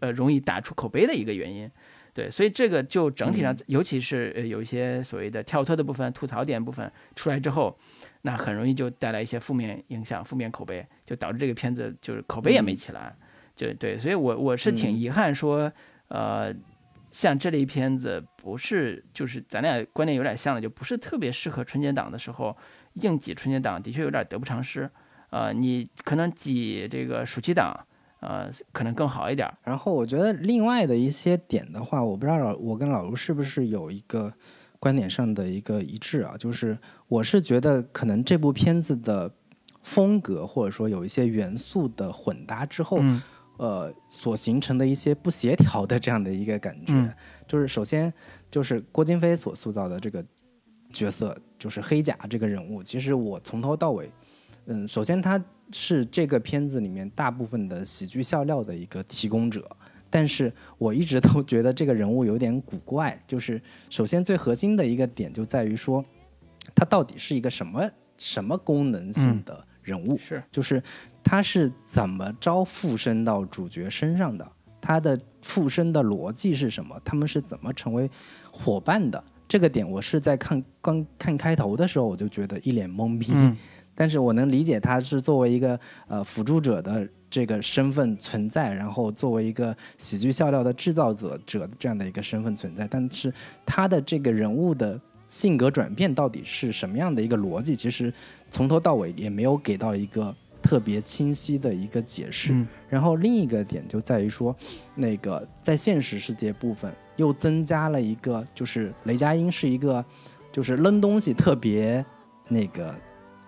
[0.00, 1.70] 呃，容易打出口碑的一个原因。
[2.14, 7.78] 对，所以这个就整体上，尤其是呃有一些所谓的跳脱的部分、吐槽点部分出来之后。
[8.26, 13.14] 那很容易就带来一些负面影响、负面口碑，就导致这个片子就是口碑也没起来，
[13.54, 15.70] 就对，所以我我是挺遗憾说，
[16.08, 16.50] 呃，
[17.06, 22.56] 像这类片子不是就是咱俩观念有点像的，就不是特别适合春节档的时候
[22.94, 24.90] 硬挤春节档，的确有点得不偿失，
[25.28, 27.78] 呃，你可能挤这个暑期档，
[28.24, 29.48] 呃，可能更好一点。
[29.62, 34.32] 然后我觉得另外的一些点的话，我不知道老我跟老卢是不是有一个。
[34.80, 39.32] 观点上的一个一致啊，就是我是觉得可能这部片子的
[39.82, 43.00] 风格或者说有一些元素的混搭之后，
[43.56, 47.16] 呃，所形成的一些不协调的这样的一个感觉，
[47.48, 48.12] 就是首先
[48.50, 50.22] 就是郭京飞所塑造的这个
[50.92, 54.12] 角色，就是黑甲这个人物，其实我从头到尾，
[54.66, 55.42] 嗯，首先他
[55.74, 59.68] 是这个片子里面大部分的喜剧笑料的一个提供者。
[60.08, 63.60] 但是我一直都觉得这个人物有点古怪，就是
[63.90, 66.04] 首先最核心的一个点就在于说，
[66.72, 70.16] 他到底是一个什么什么功能性的人物？
[70.16, 70.80] 是，就是
[71.24, 74.48] 他是怎么着附身到主角身上的？
[74.80, 76.96] 他的附身的逻辑是什么？
[77.04, 78.08] 他们是怎么成为
[78.52, 79.24] 伙伴的？
[79.48, 83.32] 这个点我是在看刚看开头的时候我就觉得一脸懵逼，
[83.94, 85.78] 但是我能理解他是作为一个
[86.08, 87.08] 呃辅助者的。
[87.30, 93.34] 这个身份存在，然后作为一个喜剧笑料的制造者者这样的一个身份存在，但是
[93.66, 98.12] 他的这个人物的性格转变到底是什么样的一个逻辑，其实
[98.50, 100.32] 从头到尾也没有给到一个
[100.62, 102.54] 特别清晰的一个解释。
[102.88, 104.54] 然后另一个点就在于说，
[104.94, 110.04] 那个在现实世界部分又增加了一个，就是雷佳音是一个，
[110.52, 112.06] 就是扔东西特别
[112.48, 112.94] 那个。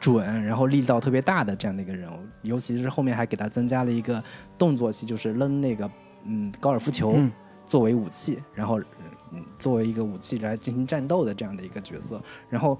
[0.06, 4.22] 准，然后力道特别大的这样的一个人物，尤其是后面还给他增加了一个
[4.56, 5.90] 动作戏，就是扔那个
[6.24, 7.18] 嗯高尔夫球
[7.64, 8.78] 作为武器，然后
[9.32, 12.78] 嗯作为一个武器来进行战斗的这样的一个角色，然后。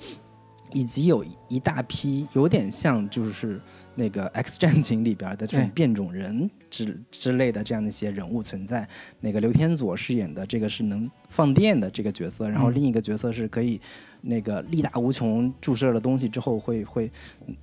[0.73, 3.61] 以及有一大批有点像就是
[3.95, 8.89] 那个 《X 战警》里边的这种变种人之之类的这样的一些人物存在。
[9.21, 13.81] 那个刘天佐饰演的这个是能放电的这个角色，然后另一个角色是可以
[14.21, 17.11] 那个力大无穷，注射了东西之后会会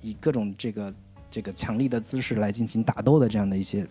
[0.00, 0.94] 以各种这个
[1.30, 3.86] 这个强力的姿势来进行打斗的这样的一些。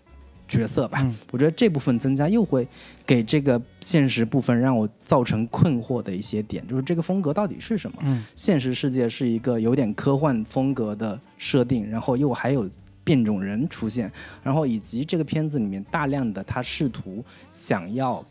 [0.48, 2.68] 角色吧，我觉得这部分增加又会
[3.06, 7.98] 给这个现实部分让我造成困惑的一些点，就是这个风格到底是什么？
[8.04, 12.70] 嗯，现实世界是一个有点科幻风格的设定，然后又还有
[13.04, 14.12] 变种人出现，
[14.44, 18.24] 然后以及这个片子里面大量的他试图想要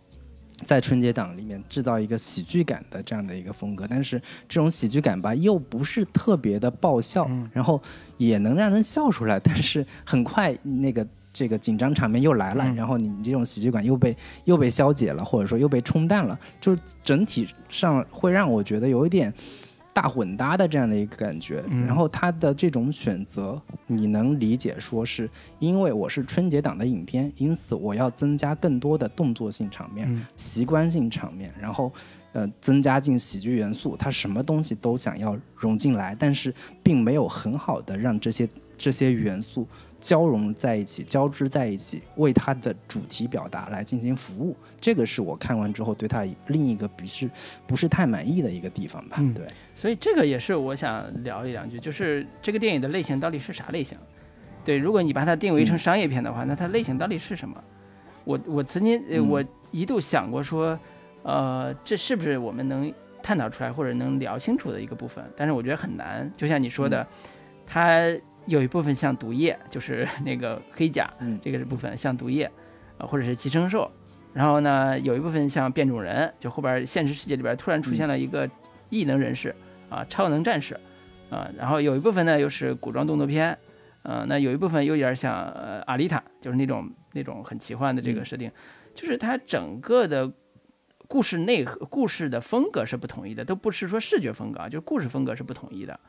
[0.65, 7.83] 在春节档里面制造一个喜剧感的这样的一个风格，但是这种喜剧感吧又不是特别的爆笑，然后
[8.17, 11.05] 也能让人笑出来，但是很快那个。
[11.33, 19.33] 这个紧张场面又来了，然后你你这种喜剧感又被又被消解了，或者说又被冲淡了，就是整体上会让我觉得有一点
[19.95, 21.63] 大混搭的这样的一个感觉。
[21.87, 25.29] 然后他的这种选择，你能理解说是
[25.59, 31.93] 因为我是春节档的影片，因此我要增加更多的动作性场面、奇观性场面，然后
[32.33, 39.67] 呃增加进喜剧元素，他什么东西都想要融进来，但是并没有很好的让这些这些元素。
[40.03, 47.31] 交融在一起，交织在一起，为它的主题表达来进行服务，这个是我看完之后对它另一个不是
[47.69, 49.19] 不是太满意的一个地方吧？
[49.33, 49.47] 对，
[49.77, 53.97] 所以这个也是我想聊一两句，就是这个电影的类型到底是啥类型？
[54.65, 57.63] 对，如果你把它定位成商业片的话，那它类型到底是什么？
[58.25, 60.77] 我我曾经我一度想过说，
[61.23, 62.93] 呃，这是不是我们能
[63.23, 65.25] 探讨出来或者能聊清楚的一个部分？
[65.37, 67.07] 但是我觉得很难，就像你说的，
[67.65, 68.13] 它。
[68.47, 71.11] 有一部分像毒液， 就是那个黑甲，
[71.43, 72.51] 这个是部分像毒液，
[72.99, 73.91] 啊，或者是寄生兽。
[74.33, 78.49] 然后呢，有一部分像变种人，就后边现实世界里边突然出现了一个
[78.89, 79.55] 异能人士，
[79.91, 80.75] 啊，超能战士，
[81.29, 83.59] 啊，然后有一部分呢又是古装动作片，
[84.05, 88.51] 呃，那有一部分有点像呃阿丽塔，就是那种那种很奇幻的这个设定，
[88.95, 90.33] 就是它整个的
[91.07, 96.01] 故事内核、故事的风格是不统一的，都不是说视觉风格啊，就是故事风格是不统一的。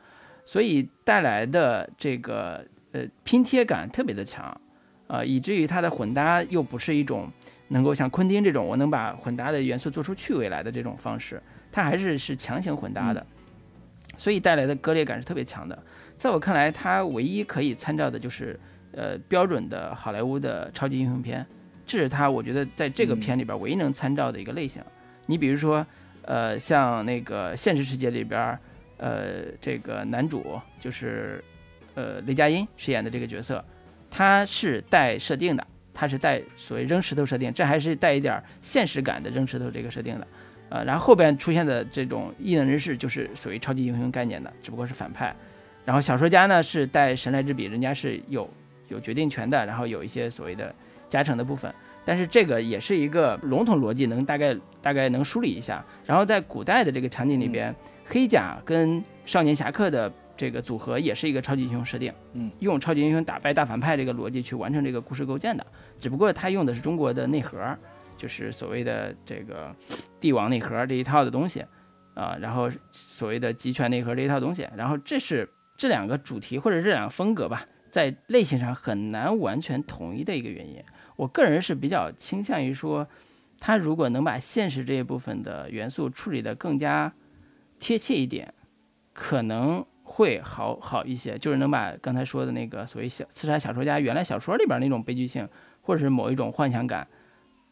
[0.46, 4.60] 所以带来的这个呃拼贴感特别的强，
[5.06, 7.30] 呃，以至于它的混搭又不是一种
[7.68, 11.42] 能够像昆汀这种我能把混搭的元素做出趣味来的这种方式，
[11.72, 13.26] 它还是是强行混搭的，
[14.18, 15.82] 所以带来的割裂感是特别强的。
[16.18, 18.60] 在我看来，它唯一可以参照的就是
[18.92, 21.44] 呃标准的好莱坞的超级英雄片，
[21.86, 24.82] 这是它我觉得在这个片里边唯一能参照的一个类型。
[25.24, 25.84] 你比如说
[26.22, 28.58] 呃像那个现实世界里边。
[29.04, 31.44] 呃，这个男主就是，
[31.94, 33.62] 呃，雷佳音饰演的这个角色，
[34.10, 40.26] 他是带设定的，他是带所谓扔石头设定，这还是带一点现实感的扔石头这个设定的，
[40.70, 45.36] 呃，然后后边出现的这种异能人士就是属于超级英雄概念的，只不过是反派，
[45.84, 48.48] 然后小说家呢是带神来之笔，人家是有
[48.88, 50.74] 有决定权的，然后有一些所谓的
[51.10, 51.70] 加成的部分，
[52.06, 57.74] 但是这个也是一个笼统逻辑，能大概大概能梳理一下，然后在古代的这个场景里边。
[58.04, 65.64] 黑甲跟少年侠客的这个组合也是一个超级英雄设定，嗯，用超级英雄打败大反派这个逻辑去完成这个故事构建的，
[66.00, 67.56] 只不过他用的是中国的内核，
[68.16, 69.74] 就是所谓的这个
[70.20, 71.64] 帝王内核这一套的东西，
[72.14, 80.82] 啊，然后所谓的集权内核这一套东西，然后这是这两个主题或者这两个风格吧，在类型上很难完全统一的一个原因。
[81.16, 83.06] 我个人是比较倾向于说，
[83.60, 87.12] 他如果能把现实这一部分的元素处理得更加。
[87.78, 88.52] 贴切一点，
[89.12, 95.48] 可能会好好一些，就是能把刚才说的那个所谓小刺杀小说家原来小说里边那种悲剧性，
[95.82, 97.06] 或者是某一种幻想感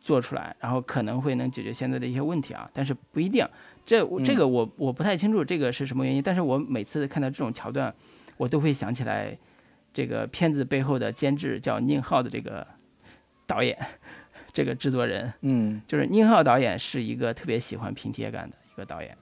[0.01, 3.47] 做出来，然后可能会能解决现在的一些问题啊，但是不一定。
[3.85, 7.93] 这这个我我不太清楚这个是什么原因，但是我每次看到这种桥段，
[8.37, 9.37] 我都会想起来
[9.93, 12.67] 这个片子背后的监制叫宁浩的这个
[13.47, 13.77] 导演，
[14.53, 19.17] 这个制作人，嗯，就是宁浩导演是一个特别喜欢拼贴感的一个导演。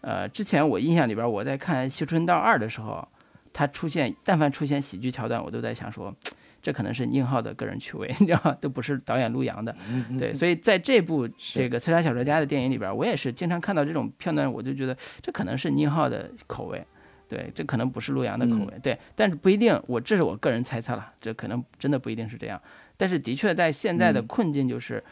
[0.00, 3.06] 呃，之前我印象里边，我在看《绣春刀二》的时候，
[3.52, 6.14] 它出现，但凡出现喜剧桥段，我都在想说，
[6.62, 8.56] 这可能是宁浩的个人趣味， 你知道吗？
[8.60, 9.74] 都不是导演陆阳的。
[10.18, 16.84] 对，所以在这部这个刺杀小说家的电影里边，我也是经常看到这种片段，我就觉得这可能是宁浩的口味。
[17.28, 22.58] 对，这可能不是陆阳的口味，对，但是不一定，我这是我个人猜测了，这可能真的不一定是这样。
[22.96, 25.04] 但是的确，在现在的困境就是，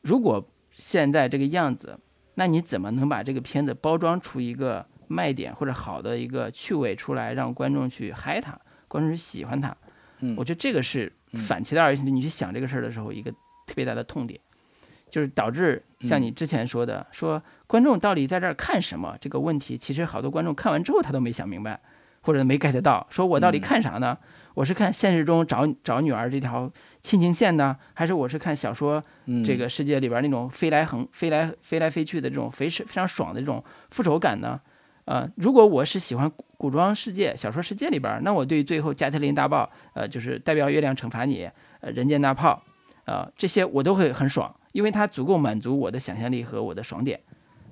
[0.00, 1.98] 如果现在这个样子，
[2.38, 9.76] 那你怎么能把这个片子包装出一个卖点或者好的一个趣味出来，让观众去嗨它，观众去喜欢它？
[10.20, 13.28] 嗯，我觉得这个是反其道而行之，你去想这个事儿的时候，一个
[13.66, 14.40] 特别大的痛点。
[15.10, 21.80] 就是导致像你之前说的，说观众到底在这儿看什么这个问题，其实好多观众看完之后他都没想明白，
[22.20, 24.16] 或者没 get 到，说我到底看啥呢？
[24.54, 26.70] 我是看现实中找找女儿这条
[27.02, 29.02] 亲情线呢，还是我是看小说
[29.44, 34.60] 这个世界里边那种飞来横飞来飞来飞去的这种非是非常爽的这种复仇感呢？
[35.04, 41.48] 呃，如果我是喜欢古装世界小说世界里边，那我对最后加特林大爆，呃，就是代表月亮惩罚你，
[41.80, 42.62] 呃，人间大炮，
[43.06, 44.54] 呃，这些我都会很爽。
[44.72, 47.18] 因为它足够满足我的想象力和我的爽点。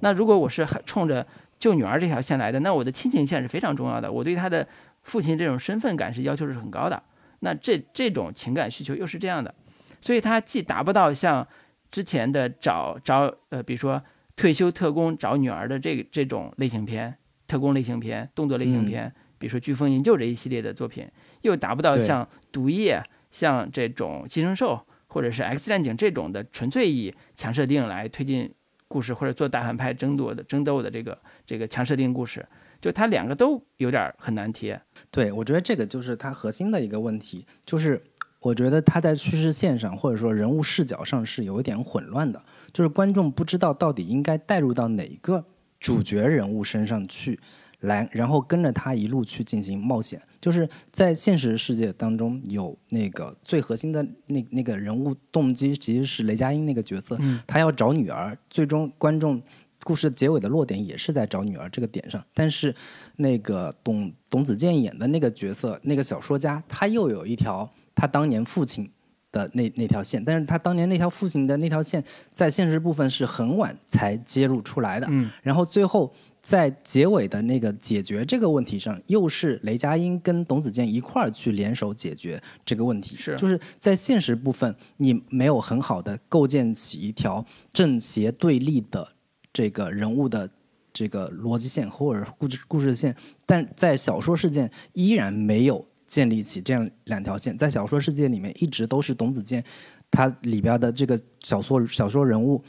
[0.01, 1.25] 那如果我是冲着
[1.59, 4.11] 救女儿这条线来的，那我的亲情线是非常重要的。
[4.11, 4.67] 我对他的
[5.03, 7.01] 父亲这种身份感是要求是很高的。
[7.41, 9.55] 那这这种情感需求又是这样的，
[10.01, 11.47] 所以它既达不到像
[11.91, 14.03] 之前的找找呃，比如说
[14.35, 17.17] 退休特工找女儿的这这种类型片、
[17.47, 21.09] 特工类型片、动作类型片，比如说《飓风营救》这一系列的作品，
[21.43, 22.97] 又达不到像《毒液》、
[23.31, 24.75] 像这种《寄生兽》。
[25.09, 28.53] 或者是 X 战警这种的纯粹以强设定来推进
[28.87, 32.47] 故事，或者做大反派争夺的争斗的这个这个强设定故事，
[32.81, 34.81] 就它两个都有点很难贴。
[35.11, 38.03] 对，我觉得这个就是它核心的一个问题，就是
[38.41, 45.45] 我觉得它在叙事线上或者说人物视角上是有一点混乱的，就是观众不知道到底应该带入到哪个
[45.79, 47.39] 主角人物身上去。
[47.81, 59.41] 来，然后跟着他一路去进行冒险，就是在现实世界当中有那个最核心的那那个人物动机，其实是雷佳音那个角色，他要找女儿，最终观众
[59.87, 62.21] 故事结尾的落点也是在找女儿这个点上。
[62.35, 62.75] 但是
[63.15, 68.91] 那个董董子健演的那个角色，那个小说家，他又有一条他当年父亲
[69.31, 75.09] 的那那条线，但是他当年那条父亲的那条线在现实部分是很晚才揭露出来的，
[75.43, 76.13] 然后最后。
[76.47, 83.17] 在结尾的那个解决这个问题上，又是雷佳音跟董子健一块儿去联手解决这个问题。
[83.17, 89.09] 是，就是在现实部分，你没有很好的构建起一条正邪对立的
[89.57, 90.51] 这个人物的
[90.93, 97.57] 这个逻辑线或者故事故事线，但在小说世界依然没有建立起这样两条线。
[97.57, 99.65] 在小说世界里面，一直都是董子健
[100.11, 102.63] 他里边的这个小说小说人物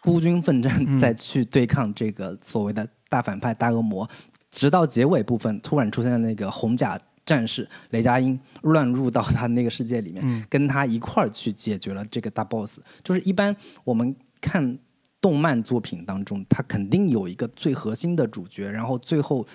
[0.00, 2.88] 孤军奋战，再去对抗这个所谓的。
[3.08, 4.08] 大反派大恶魔，
[4.50, 12.78] 直到结尾部分突然出现的那个红甲战士雷佳音乱入到他那个世界里面，跟他一块儿去解决了这个大 boss。
[13.04, 13.54] 就是一般
[13.84, 14.78] 我们看
[15.22, 19.46] 动漫作品当中，他肯定有一个最核心的主角，然后最后。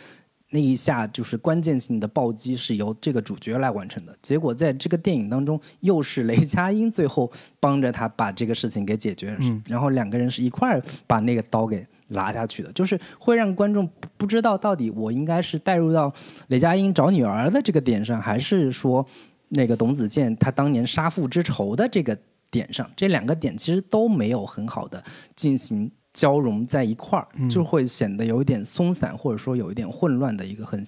[0.49, 9.37] 那一下就是关键性的暴击是由这个主角来完成的，结果在这个电影当中又是雷佳音最后帮着他把这个事情给解决，
[9.67, 16.13] 然后两个人是一块儿把那个刀给拿下去的，就是会让观众不知道到底我应该是带入到
[16.47, 19.05] 雷佳音找女儿的这个点上，还是说
[19.49, 22.17] 那个董子健他当年杀父之仇的这个
[22.51, 25.03] 点上，这两个点其实都没有很好的
[25.35, 25.91] 进行。
[26.13, 30.83] 交融在一块儿，就会显得有一点松散，或者说有一点混乱的一个很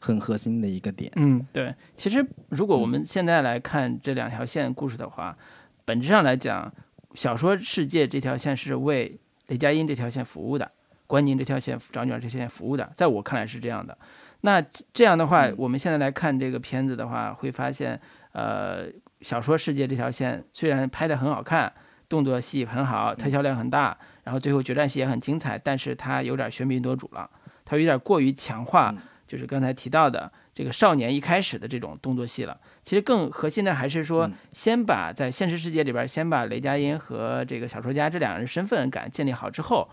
[0.00, 1.12] 很核心的一个点。
[1.16, 1.74] 嗯，对。
[1.96, 5.36] 其实，如果我们现在来看这两条线故事的话，
[5.84, 6.72] 本质上来讲，
[7.12, 10.72] 小说世界这条线是为雷佳音这条线服务的，
[11.06, 12.90] 关宁这条线找女儿这条线服务的。
[12.96, 13.98] 在我看来是这样的。
[14.40, 18.00] 那这样的话，我们现在来看这个片子的话，会发现，
[18.32, 18.86] 呃，
[19.20, 21.72] 小说世界这条线虽然拍的很好看，
[22.08, 23.96] 动作戏很好，特效量很大。
[24.24, 27.28] 然后最后决战戏也很精彩，但是它有点喧宾夺主了，
[27.64, 28.94] 它有点过于强化，
[29.26, 32.60] 就是刚才提到的这个少年一开始的这种动作戏了。
[32.82, 39.88] 其实更核心的还是说，先把在现实世界里边，先把雷佳音和这个小说家这两个人身份感建立好之后，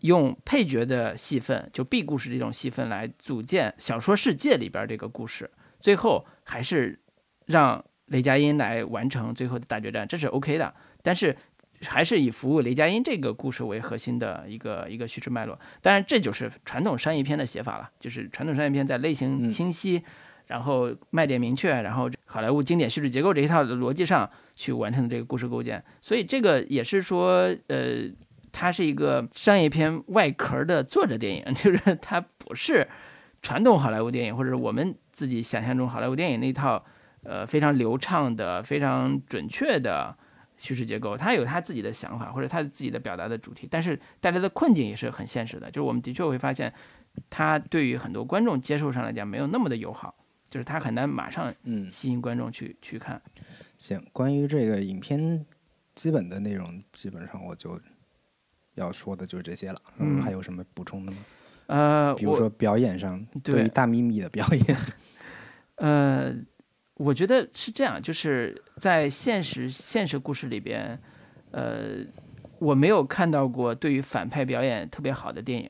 [0.00, 5.50] 用配角的戏份，就 B 故事这种戏份来组建小说世界里边这个故事，
[5.80, 7.00] 最后还是
[7.46, 7.82] 让
[8.12, 10.72] 雷佳音来完成最后的大决战，这是 OK 的。
[11.02, 11.36] 但是。
[11.84, 20.00] 还是以服务雷佳音这个故事为核心的一个一个叙事脉络，当然这就是传统商业片的写法了，就是传统商业片在类型清晰，
[20.46, 28.08] 然后卖点明确，然后好莱坞经典叙事结构这一套的逻辑上去完成这个故事构建，所以这个也是说，呃，
[28.52, 32.86] 它是一个商业片外壳的作者电影， 就是它不是
[33.42, 36.84] 传统好莱坞电影，或者是我们自己想象中好莱坞电影那套。
[37.22, 40.16] 呃非常流畅的、非常准确的
[40.56, 46.72] 叙事结构，他有他自己的想法或者他自己的表达的主题，但是带来的困境也是很现实的，就是我们的确会发现，
[47.30, 50.14] 他对于很多观众接受上来讲没有那么的友好，
[50.48, 53.20] 就是他很难马上嗯吸引观众去去看。
[53.78, 55.44] 行，关于这个影片
[55.94, 57.80] 基本的内容，基本上我就
[58.74, 59.80] 要说的就是这些了。
[59.98, 61.18] 嗯还有什么补充的吗？
[61.66, 64.76] 呃，比如说表演上，对对于大咪咪的表演，
[65.76, 66.34] 呃，
[67.02, 70.96] 我觉得是这样，就是在现实现实故事里边，
[71.50, 71.98] 呃，
[72.60, 75.68] 我没有看到过对于反派表演特别好的电影，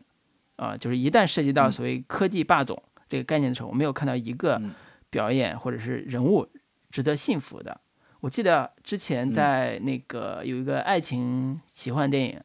[0.56, 1.72] 啊、就是一旦涉及到嗯。
[1.72, 4.74] 所谓科技霸总这个概念的时候，我没有看到一个嗯。
[5.08, 6.46] 表演或者是人物
[6.90, 7.80] 值得信服的。
[8.20, 9.32] 我记得之前嗯。
[9.32, 12.38] 在那个有一个爱情奇幻电影，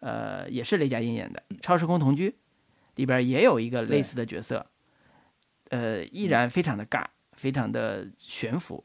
[0.00, 2.28] 呃，也是雷佳音演的《超时空同居》，
[2.96, 4.66] 里边也有一个类似的角色，
[5.70, 7.04] 呃，依然非常的尬，
[7.38, 8.84] 非常的悬浮。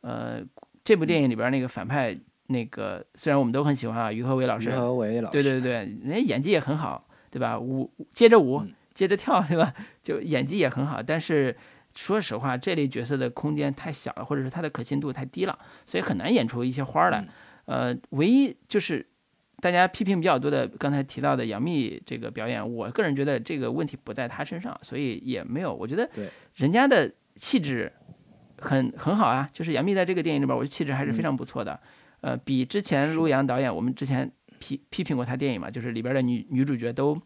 [0.00, 0.42] 呃，
[0.82, 5.72] 这部电影里边那个反派，那个虽然我们都很喜欢啊，于和伟老师于师，和伟老师，对对对，
[6.02, 7.58] 人家演技也很好，对吧？
[7.58, 9.72] 舞接着舞嗯，接着跳，对吧？
[10.02, 11.54] 就演技也很好，但是
[11.94, 17.24] 说实话，这类角色的空间太小了，或者是他的可信度太低了，所以很难演出一些花儿来。
[17.66, 19.06] 呃，唯一就是
[19.60, 25.74] 大家批评比较多的，刚才提到的杨幂这个表演，我个人觉得这个问题不在她身上，所以也没有。
[25.74, 26.26] 我觉得对
[26.56, 27.90] 人家的气质
[28.58, 31.80] 很很好啊，就是杨幂在这个电影里边，我觉得气质还是非常不错的。
[32.20, 37.18] 呃，比之前陆阳导演，我们之前批批评过他电影嘛，就是里边的女女主角都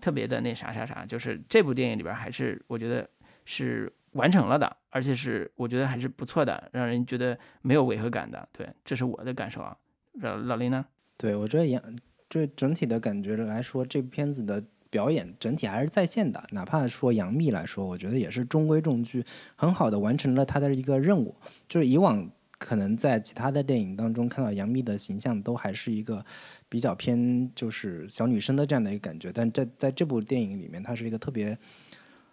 [0.00, 3.08] 特别的那啥啥啥，就是这部电影里边还是我觉得
[3.44, 8.48] 是完成了的，而且是我觉得还是不错的，让人觉得没有违和感的。
[8.52, 9.76] 对，这是我的感受啊。
[10.14, 10.84] 老老林呢？
[11.16, 11.80] 对我觉得杨，
[12.28, 14.60] 这整体的感觉来说，这片子的
[14.94, 16.40] 表演整体还是在线的。
[16.52, 19.24] 哪怕说杨幂来说，我觉得也是中规中矩，
[19.56, 21.34] 很好的完成了她的一个任务。
[21.66, 26.24] 就是以往可能在其他的电影当中看到杨幂的形象，都还是一个
[26.68, 31.58] 比较偏就是小女生的这样的一个感觉，但在在这部电影里面，她是一个特别。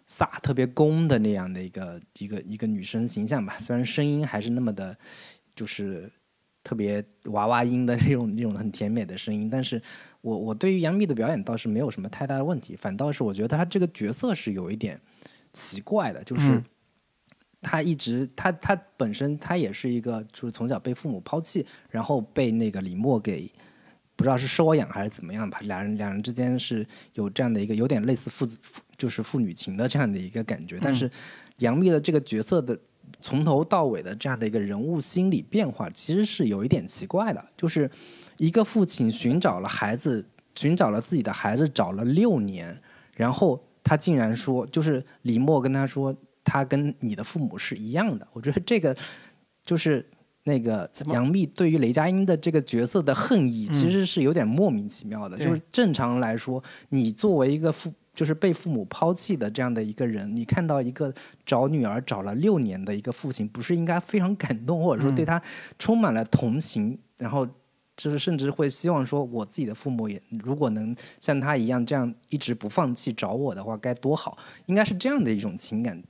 [0.08, 4.94] 飒特别攻的那样的一个一个一个女生形象吧，虽然声音还是那么的，
[5.56, 6.10] 就是
[6.64, 9.80] 特别娃娃音的那种那种很甜美的声音，但是
[10.20, 15.00] 我我对于杨幂的表演倒是没有什么太大的问题，反倒是我觉得她这个角色是有一点
[15.52, 16.64] 奇怪的，就是嗯
[17.60, 23.50] 她一直她她本身她也是一个就是从小被父母抛弃，然后被那个李默给。
[24.14, 31.10] 不知道是收养还是怎么样吧，两人两人之间是有这样的一个有点类似父子父就是父女情的这样的一个感觉，但是
[31.56, 32.78] 杨幂的这个角色的
[33.22, 37.42] 从头到尾的这样的一个人物心理变化，其实是有一点奇怪的。
[37.56, 37.90] 就是
[38.36, 40.22] 一个父亲寻找了孩子，
[40.54, 42.76] 寻找了自己的孩子，找了六年，
[43.14, 46.14] 然后他竟然说，就是李默跟他说，
[46.44, 48.26] 他跟你的父母是一样的。
[48.32, 48.94] 我觉得这个
[49.64, 50.04] 就是。
[50.44, 55.36] 那个杨幂对于雷佳音的这个角色的恨意，其实是有点莫名其妙的。
[55.36, 61.12] 对就是正常来说，你作为一个父，就是被父母抛弃的这样的一个人，你看到一个
[61.46, 65.40] 找女儿找了六年的一个父亲，不是应该非常感动，或者说对他
[65.78, 67.48] 充满了同情，然后
[67.96, 74.36] 就是甚至会希望说，我自己的父母也如果能像他一样这样一直不放弃找我的话，该多好，
[74.66, 76.02] 应该是这样的一种情感。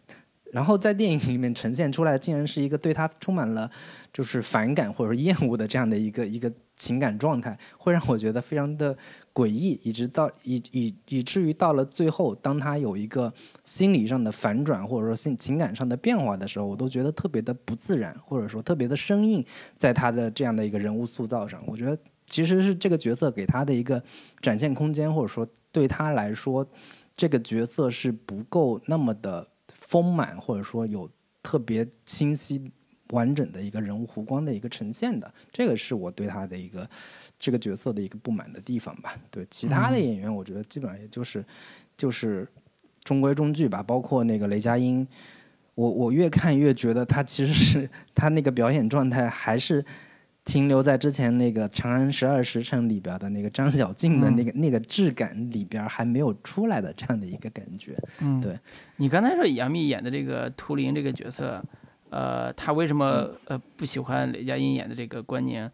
[0.53, 3.71] 然后在电影里面呈现出来，竟然是一个对他充满了
[4.13, 8.95] 就是反感或者说厌恶的这样的一个一个情感状态，会让我觉得非常的
[9.35, 13.33] 诡异，以直到以以以至于到了最后，当他有一个
[13.65, 19.45] 心理上的反转或者说心情感上的变化的时候，我都觉得特别的不自然，或者说特别的生硬，
[19.77, 24.03] 在他的这样的一个人物塑造上，我觉得其实是这个角色给他的一个
[24.41, 26.67] 展现空间，或者说对他来说，
[27.17, 31.11] 这个角色是不够那么的丰满，或者说有
[31.43, 32.71] 特别清晰。
[33.13, 36.89] 完整的一个人物弧光的一个呈现的，这个是我对他的一个
[37.39, 39.15] 这个角色的一个不满的地方吧。
[39.31, 41.45] 对其他的演员，我觉得基本上也就是
[41.97, 42.47] 就是
[43.05, 43.83] 中规中矩吧。
[43.83, 45.07] 包括那个雷佳音，
[45.75, 49.85] 我我越看越觉得他其实是 他那个表演状态还是
[50.45, 57.97] 停留在之前那个《长安十二时辰》里边的那个张小静的那个、那个质感里边还没有出来的这样的一个感觉。
[58.21, 58.59] 嗯，对。
[58.97, 61.63] 你刚才说杨幂演的这个图灵这个角色，
[62.13, 65.69] 呃，他为什么呃不喜欢雷佳音演的这个关宁？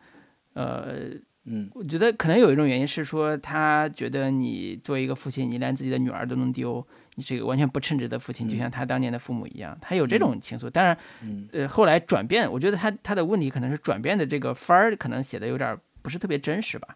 [0.55, 1.11] 呃，
[1.47, 6.87] 嗯我觉得可能有一种原因是说，他觉得你作为一个父亲，你连自己的女儿都能丢，
[7.17, 10.71] 你是一个完全不称职的父亲，就像他当年的父母一样，他有这种情愫。
[10.71, 16.95] 当然，嗯呃，后来转变，我觉得他他的问题可能是转变的这个番儿，可能写的有点儿不是特别真实吧，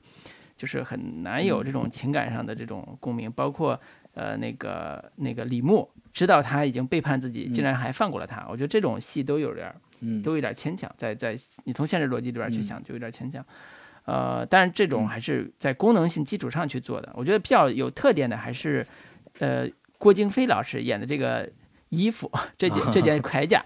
[0.56, 3.30] 就是很难有这种情感上的这种共鸣。
[3.32, 3.80] 包括
[4.14, 8.46] 呃那个那个李牧知道他已经背叛自己，竟然还放过了他。
[8.48, 13.44] 我觉得这种戏都有点，嗯，都有点牵强，在在你从现实逻辑里边去想，就有点牵强。
[14.04, 17.12] 呃，但是这种还是在功能性基础上去做的。
[17.14, 18.84] 我觉得比较有特点的还是，
[19.38, 21.48] 呃，郭京飞老师演的这个
[21.90, 23.62] 衣服，这件 这件铠甲，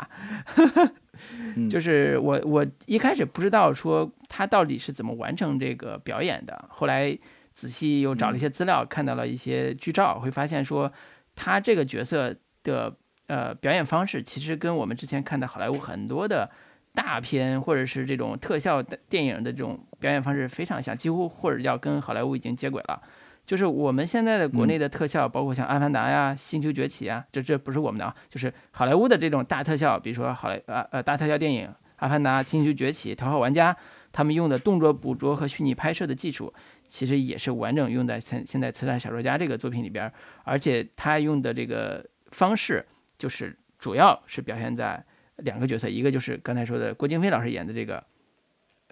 [1.70, 7.16] 就是我我一开始不知道说他到底是怎么完成这个表演的，后来
[7.56, 10.92] 仔细又找了一些资料，看到了一些剧照，会发现说
[11.34, 12.94] 他这个角色的
[13.28, 16.50] 呃表演方式，其实跟我们之前看的好莱坞很多的。
[16.96, 22.98] 大片或者是这种特效电影的这种表演方式非常像，几乎或者叫跟好莱坞已经接轨了。
[23.44, 33.74] 就是我们现在的国内的特效，包括像《阿凡达》呀、《星球崛起》啊，这这不是我们的啊，就是好莱坞的这种大特效，比如说好莱呃呃大特效电影《阿凡达》《星球崛起》《头号玩家》，
[34.10, 36.50] 他们用的动作捕捉和虚拟拍摄的技术，
[36.86, 40.12] 其实也是完整用在现现在《慈善小说家》这个作品里边，
[40.44, 42.84] 而且他用的这个方式，
[43.18, 45.04] 就是主要是表现在。
[45.40, 48.02] 两个角色，一个就是刚才说的郭京飞老师演的这个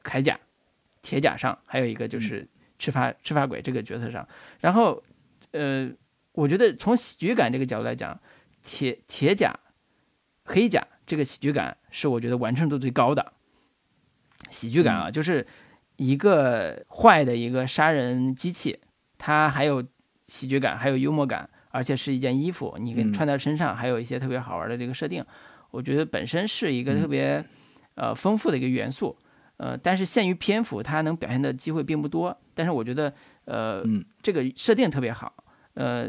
[0.03, 0.39] 铠甲、
[1.01, 2.47] 铁甲上，还有一个就是
[2.79, 4.29] 赤发赤发鬼这个角色上。
[4.61, 5.03] 然后，
[5.53, 5.91] 呃，
[6.33, 8.21] 我觉得从喜剧感这个角度来讲，
[8.63, 9.59] 铁铁甲、
[10.45, 13.33] 黑甲这个喜剧感是我觉得完成度最高的
[14.51, 15.47] 喜剧感啊，就是
[15.97, 18.79] 一个坏的一个杀人机器，
[19.19, 19.85] 它还有
[20.27, 25.25] 喜剧感，还有幽默感，而且是一件衣服，你给穿在身上，还有一些特别好玩的这个设定。
[25.71, 27.45] 我觉得本身是一个特别，
[27.95, 29.17] 呃，丰富的一个元素，
[29.57, 32.37] 呃，但是限于篇幅，它能表现的机会并不多。
[32.55, 33.13] 但是我觉得，
[33.45, 33.85] 呃，
[34.23, 35.33] 这个设定特别好，
[35.75, 36.09] 呃，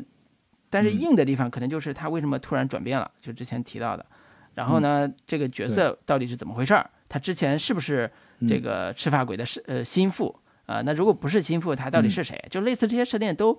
[0.70, 4.06] 但是硬的地方可能就是它为什么突然转变了，就之前提到的。
[4.54, 6.90] 然后呢，这个角色到底是怎么回事儿？
[7.10, 8.10] 他之前是不是
[8.48, 10.36] 这个赤发鬼的是呃心腹
[10.66, 10.82] 啊？
[10.82, 12.44] 那如果不是心腹，他到底是谁？
[12.50, 13.58] 就类似这些设定都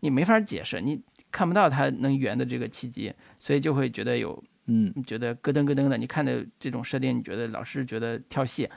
[0.00, 4.42] 你没法解释，你看不到他能圆的这个契机，所以就会觉得有。
[4.72, 8.68] 嗯，你觉得咯噔咯噔的，你看的这种设定，你觉得老是觉得跳戏，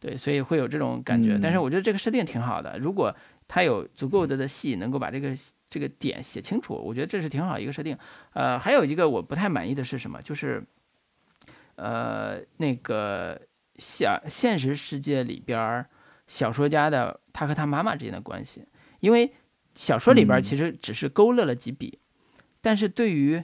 [0.00, 1.38] 对，所以会有这种感觉。
[1.42, 3.14] 但是我觉得这个设定挺好的，如果
[3.46, 5.34] 他有足够的的戏能够把这个
[5.66, 7.98] 这个点写清楚，我觉得这是挺好一个设定。
[8.32, 10.22] 呃，还有一个我不太满意的是什么？
[10.22, 10.64] 就是，
[11.74, 13.38] 呃，那个
[13.82, 15.84] 现现实世界里边
[16.28, 18.64] 小说家的他和他妈妈之间的关系，
[19.00, 19.32] 因为
[19.74, 21.98] 小说里边其实只是勾勒了几笔，
[22.60, 23.42] 但是对于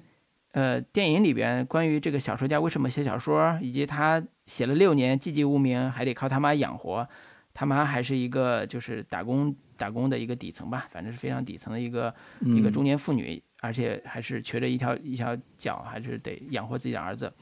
[0.52, 7.06] 呃，电影里边关于这个小说家为什么写小说，以及他写了六年寂寂无名，还得靠他妈养活，
[7.52, 17.32] 他妈还是一个就是打工打工的一个底层吧，反正是非常底层的一个一个中年妇女，而且还是瘸着一条一条脚，还是得养活自己的儿子。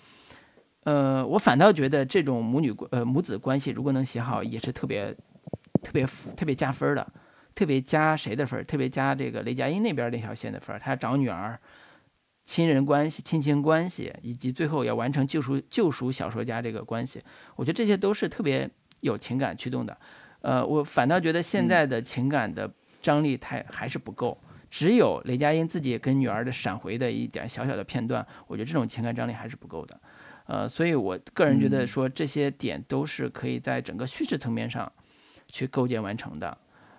[0.87, 5.13] 呃，我反倒觉得这种母女呃母子关系如果能写好，也是特别
[5.83, 6.07] 特别
[6.37, 7.05] 特别加分的，
[7.57, 8.65] 特别加谁的分？
[8.65, 11.59] 特别加这个雷佳音那边那条线的分，他要找女儿。
[12.45, 17.21] 亲人关系、亲情关系，以及最后要完成救赎救赎小说家这个关系，
[17.57, 19.99] 我觉得这些都是特别有情感驱动的。
[20.43, 22.73] 呃，我反倒觉得现在的情感的
[23.03, 24.39] 张力太还是不够，
[24.71, 30.01] 只有雷佳音自己跟女儿的闪回的一点小小的片段，我觉得这种情感张力还是不够的。
[30.47, 34.91] 呃，所以我个人觉得说这些点都是可以在整个叙事层面上
[35.49, 36.57] 去构建完成的。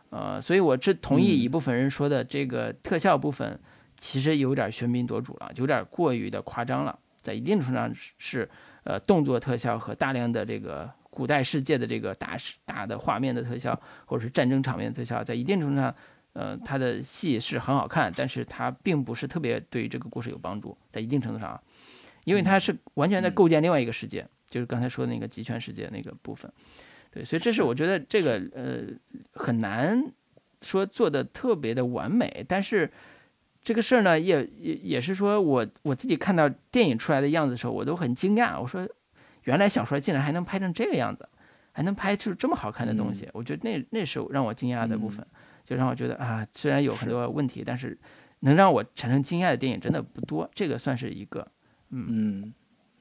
[0.10, 3.60] 呃，所以我是同意一部分人说的这个特效部分。
[3.99, 8.48] 其实有点喧宾夺主了，有点过于的夸张了，在一定程度上是，
[8.84, 15.95] 呃，动作特效和大量的这个古代世界的这个大大的画面的特效，或者是战争场面的特效，在一定程度上，
[16.34, 21.60] 呃，它的戏是很好看，但是它并不是特别对于这个故事有帮助，在一定程度上，
[22.28, 26.52] 因为它是完全在构建另外一个世界，就是刚才说的那个极权世界那个部分，
[27.10, 28.84] 对，所以这是我觉得这个呃
[29.32, 30.12] 很难
[30.62, 32.91] 说做的特别的完美，但是。
[33.64, 38.58] 这个事儿呢，也也也是说，我我自己看到电影出来的样子的时候，我都很惊讶。
[38.58, 38.88] 我说，
[39.44, 41.28] 原来小说竟然还能拍成这个样子，
[41.74, 43.28] 还能拍出这么好看的东西。
[43.34, 45.26] 我觉得那那是让我惊讶的部分，
[45.66, 47.98] 就让我觉得啊，虽然有很多问题，但是
[48.40, 50.49] 能让我产生惊讶的电影真的不多。
[50.56, 51.45] 这个算是一个，
[51.89, 52.53] 嗯嗯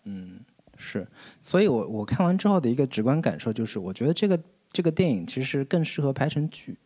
[0.05, 0.41] 嗯，
[0.77, 1.07] 是。
[1.41, 4.41] 所以我我看完之后的一个直观感受就是，我觉得这个
[4.71, 6.77] 这个电影其实更适合拍成剧。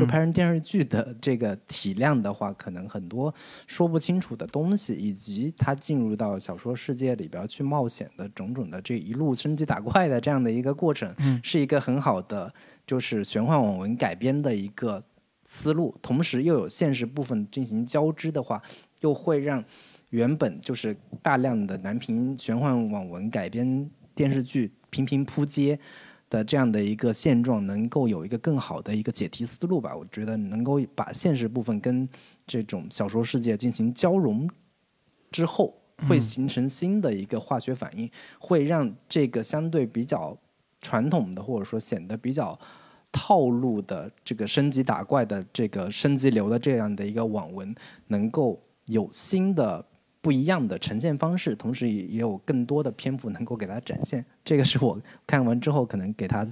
[0.00, 3.34] 就拍成电视剧的这个体量的话，可能很多
[3.66, 12.50] 说不清楚的东西，以及他进入到小说世界里边去冒险的种种的这一路升级打怪的这样的一个过程，是一个很好的
[12.86, 15.04] 就是玄幻网文改编的一个
[15.42, 15.94] 思路。
[16.00, 18.62] 同时又有现实部分进行交织的话，
[19.00, 19.62] 又会让
[20.14, 25.78] 原本就是大量的南屏玄幻网文改编电视剧频频扑街。
[26.30, 29.94] 的这样的一个现状，能够有一个更好的一个解题思路吧。
[29.94, 32.08] 我觉得能够把现实部分跟
[32.44, 34.48] 这种小说世界进行交融
[35.30, 35.72] 之后，
[36.08, 38.10] 会形成新的一个化学反应，
[38.40, 40.36] 会让这个相对比较
[40.80, 42.58] 传统的或者说显得比较
[43.12, 47.72] 套路的这个升级打怪的这个升级流的这样的一个网文，
[48.08, 49.84] 能够有新的。
[50.24, 54.24] 不一样的呈现方式，同时也也有更多的篇幅能够给他展现。
[54.42, 56.46] 这个是我看完之后可能给他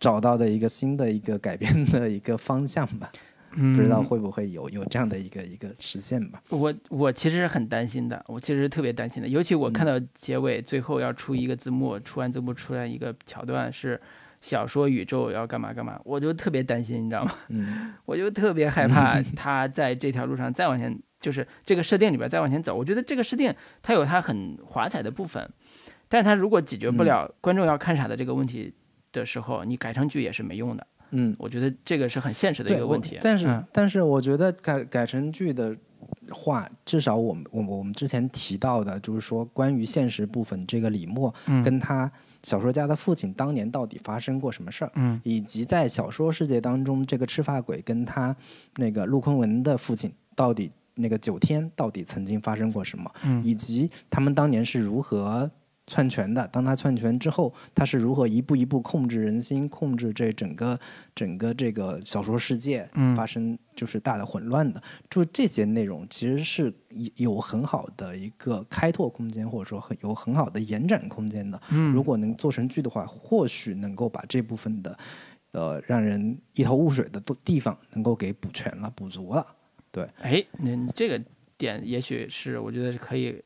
[0.00, 3.12] 找到的一个新的一个改编的一个方向吧。
[3.50, 6.42] 不知道会不会有有这样的一个一个实现吧？
[6.48, 9.28] 我我其实是很担心的，我其实特别担心的。
[9.28, 14.00] 尤其我看到结尾最后要出一个字幕，出完字幕出来一个桥段是
[14.40, 17.32] 小说宇宙要干嘛干嘛，我就特别担心，你知道吗？
[17.50, 20.98] 嗯， 我就特别害怕 他在这条路上再往前。
[21.24, 23.50] 就是这个设定里边再往前走，我觉得这个设定
[23.82, 25.48] 它有它很华彩的部分，
[26.06, 28.70] 但是它如果解决不了观众要看啥的这个问题
[29.10, 30.86] 的时候，你改成剧也是没用的。
[31.12, 33.18] 嗯，我觉得这个是很现实的一个问题。
[33.22, 35.74] 但是，但是我觉得改改成剧的
[36.30, 41.32] 话，至少我们我我们之前提到的，就是说关于现实部分，这个李默
[41.64, 42.10] 跟他
[42.42, 48.36] 小说家的父亲当年到底发生过什么事儿，嗯，以及在小说世界当中，这个赤发鬼跟他
[48.76, 50.70] 那个陆坤文的父亲到底。
[50.94, 53.10] 那个九天到底曾经发生过什么？
[53.24, 55.50] 嗯，以及他们当年是如何
[55.86, 56.48] 篡权的？
[56.48, 60.78] 当他篡权之后，他是如何一步一步控制人心，控制这整个
[61.14, 64.82] 整个这个小说世界，发生就是大的混乱的。
[65.10, 66.72] 就这些内容，其实是
[67.16, 71.60] 有很好的一个开拓空间，或者说很有很好的延展空间的。
[71.70, 74.96] 嗯，如果能做成剧的话，或许能够把这部分的
[75.52, 79.46] 呃让人一头雾水的地方，能够给补全了，补足了。
[79.94, 81.22] 对，哎，你你这个
[81.56, 83.40] 点也许是我觉得是可以，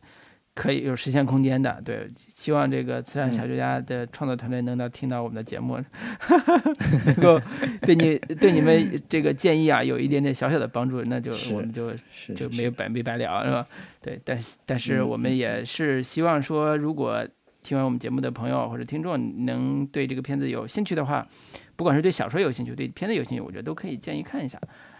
[0.55, 1.79] 可以有实现空间的。
[1.85, 5.77] 对，希望这个慈善小说家的创作团队能够听到我们的节目，
[7.05, 7.39] 能够
[7.83, 11.93] 对你对你们这个建议啊有一点点小小的帮助，那就我们就
[12.35, 13.67] 就没有白没白聊，是吧？
[14.01, 17.29] 对，但是但是我们也是希望说，如果
[17.63, 21.29] 听完我们节目的朋友或者听众能对这个片子有兴趣的话，
[21.77, 24.59] 不管是对小说有兴趣，对片子有兴趣，我觉得都可以建议看一下。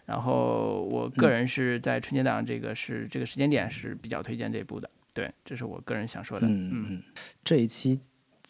[0.09, 6.47] 然后我个人是在春节档这个是这个时间点是比较推荐这部的，对，这是我个人想说的。
[6.47, 7.03] 嗯嗯，
[7.45, 8.01] 这一期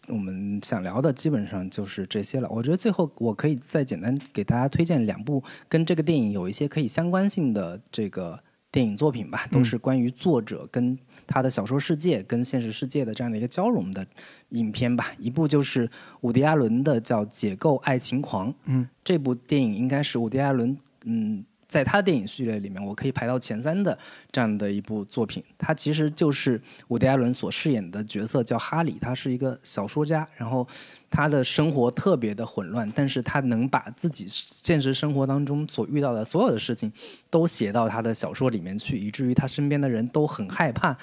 [0.07, 2.49] 我们想聊的基本上就是这些了。
[2.49, 8.41] 我觉得最后我可以再简单给大家推荐两部跟这个电影有一些可以相关性的这个
[8.71, 14.07] 电影作品吧，都是关于作者跟他的小说世界跟现实世界的这样的一个交融的
[14.51, 15.11] 影片吧。
[15.19, 15.91] 一部就是
[16.21, 20.79] 伍迪·艾伦的叫《解构爱情狂》，嗯，这部电影应该是伍迪·艾伦。
[21.05, 23.97] 嗯，在他电影序列里面，我可以排到前三的
[24.33, 25.45] 这样的一部作品。
[25.59, 28.97] 他其实就是伍迪·艾伦所饰演的角色，叫哈里。
[28.99, 30.67] 他是一个小说家，然后
[31.11, 36.91] 他的生活特别的混乱，但是他能把自己现实生活当中所遇到的所有的事情
[37.29, 40.97] 都写到他的小说里面去，以至于他身边的人都很害怕，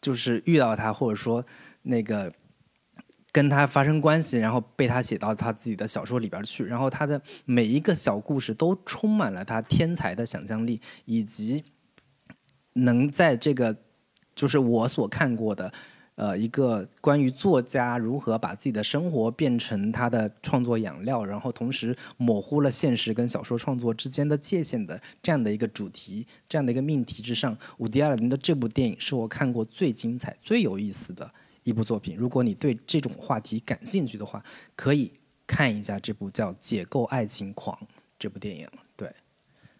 [0.00, 1.44] 就是遇到他，或者说
[1.82, 2.32] 那个。
[3.34, 11.64] 跟他发生关系，然后被他写到他自己的小说里边去，然后他的每一个小故事都充满了他天才的想象力，以及
[12.74, 13.76] 能在这个
[14.36, 15.72] 就是我所看过的
[16.14, 31.28] 呃一个关于作家如何把自己的生活变成他的创作养料，然后同时模糊了现实跟小说创作之间的界限的这样的一个主题，这样的一个命题之上，伍迪·艾伦的这部电影是我看过最精彩、最有意思的。
[31.64, 34.42] 一部作品，如果你对这种话题感兴趣的话，
[34.76, 35.12] 可以
[35.46, 37.76] 看一下这部叫《解构爱情狂》
[38.18, 38.68] 这部电影。
[38.96, 39.12] 对，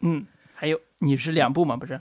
[0.00, 1.76] 嗯，还有你是两部吗？
[1.76, 2.00] 不是？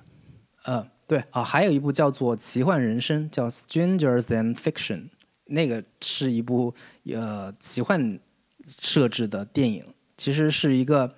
[0.63, 5.01] 呃，对啊，还有一部叫做《奇幻人生》，叫《Strangers Than Fiction》，
[5.45, 6.73] 那个是一部
[7.05, 8.19] 呃奇幻
[8.65, 11.13] 设置的电影，其实是一个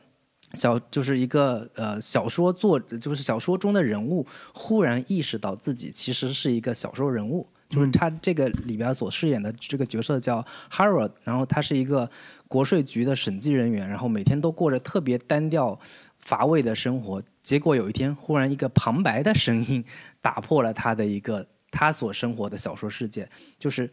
[0.54, 4.26] 小，就是一个呃小说作，就是小说中的人物
[4.56, 7.48] 忽然意识到自己其实是一个小说人物。
[7.68, 12.10] 就是他这个里边所饰演的这个角色叫 Harold，然后他是一个
[12.48, 15.78] 国税局的审计人员，然后每天都过着特别单调
[16.20, 17.22] 乏味的生活。
[17.42, 19.84] 结果有一天，忽然一个旁白的声音
[20.22, 23.28] 打破了他的一个他所生活的小说世界。
[23.58, 23.92] 就是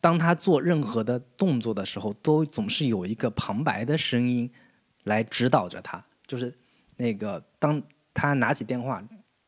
[0.00, 4.48] 当他做任何的动作的时候，都总是有一个旁白的声音
[5.04, 6.02] 来指导着他。
[6.26, 6.54] 就是
[6.96, 7.82] 那个当
[8.14, 9.02] 他拿起电话，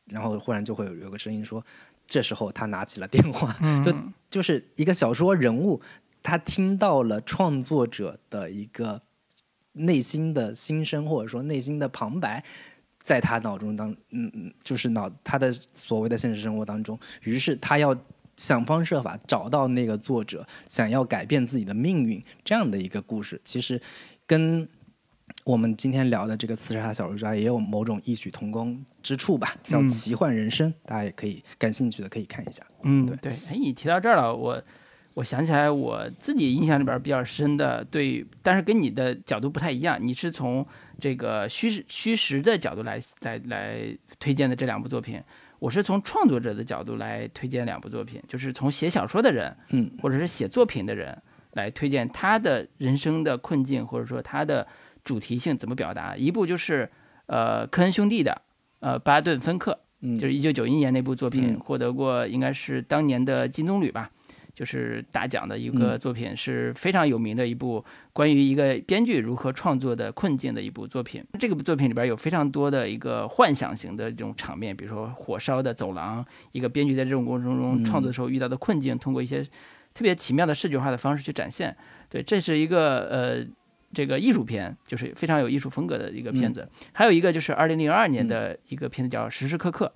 [0.07, 1.65] 然后忽然就会有有个声音说。
[2.05, 3.93] 这时候他拿起了电话，就
[4.29, 5.81] 就是一个小说人物，
[6.21, 9.01] 他听到了创作者的一个
[9.73, 12.43] 内心的心声，或者说内心的旁白，
[12.99, 17.95] 在他脑中当嗯嗯，就是脑他的所谓的现实生活当中，于是他要
[18.37, 23.81] 想方设法找到那个作者，想要改变自己的命运这样的一个故事，其实
[24.25, 24.67] 跟
[25.43, 32.63] 我们今天聊的这个《刺杀小说家》也有某种异曲同工之处吧，叫奇幻人生，大家也可以感兴趣的可以看一下。
[32.83, 33.31] 嗯，对对。
[33.49, 34.61] 哎，你提到这儿了，我
[35.13, 40.65] 我想起来我自己印象里边比较深的，对，但是跟你的角度不太一样，你是从
[40.99, 45.21] 这个虚实虚实的角度来来来推荐的这两部作品。
[45.57, 51.17] 我是从创作者的角度来推荐两部作品，就是从写小说的人，嗯，或者是写作品的人
[51.53, 54.67] 来推荐他的人生的困境，或者说他的
[55.05, 56.17] 主题性怎么表达。
[56.17, 56.89] 一部就是
[57.27, 58.41] 呃科恩兄弟的
[58.81, 59.79] 呃巴顿芬克，
[60.19, 64.11] 就是一九九一年那部作品，获得过应该是当年的金棕榈吧。
[64.53, 67.83] 就是大奖的一个作品，是非常有名的一部
[68.13, 71.21] 关于一个编剧如何创作的困境的一部作品。
[71.37, 79.43] 这个作品里边有非常多的一个幻想型的这种场面，比如说火烧的走廊，一个编剧在这种过程中创作的时候遇到的困境，通过一些
[79.93, 81.75] 特别奇妙的视觉化的方式去展现。
[82.09, 83.45] 对，这是一个呃
[83.93, 86.67] 这个艺术片，就是非常有艺术风格的一个片子。
[86.93, 89.91] 还有一个就是二零零二年的一个片子叫《时时刻刻》，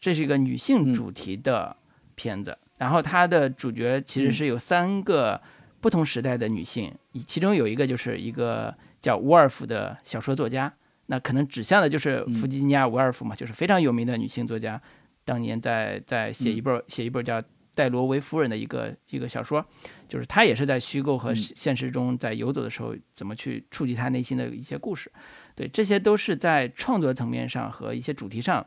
[0.00, 1.76] 这是一个女性主题的
[2.14, 2.56] 片子。
[2.78, 5.40] 然后它的主角其实是有三个
[5.80, 6.92] 不同时代的女性，
[7.26, 10.72] 其中有一个就是一个叫伍尔夫的小说作家，
[11.06, 14.80] 那可能指向的就是弗吉尼亚·伍尔夫嘛，就是非常有名的女性作家，
[15.24, 17.42] 当年在在写一本写一本叫
[17.78, 19.64] 《戴罗维夫人》的一个一个小说，
[20.08, 25.08] 就是他也是在虚构和现实中在游走的时候，怎么去触及他内心的一些故事，
[25.54, 28.66] 对，这些都是在创作层面上和一些主题上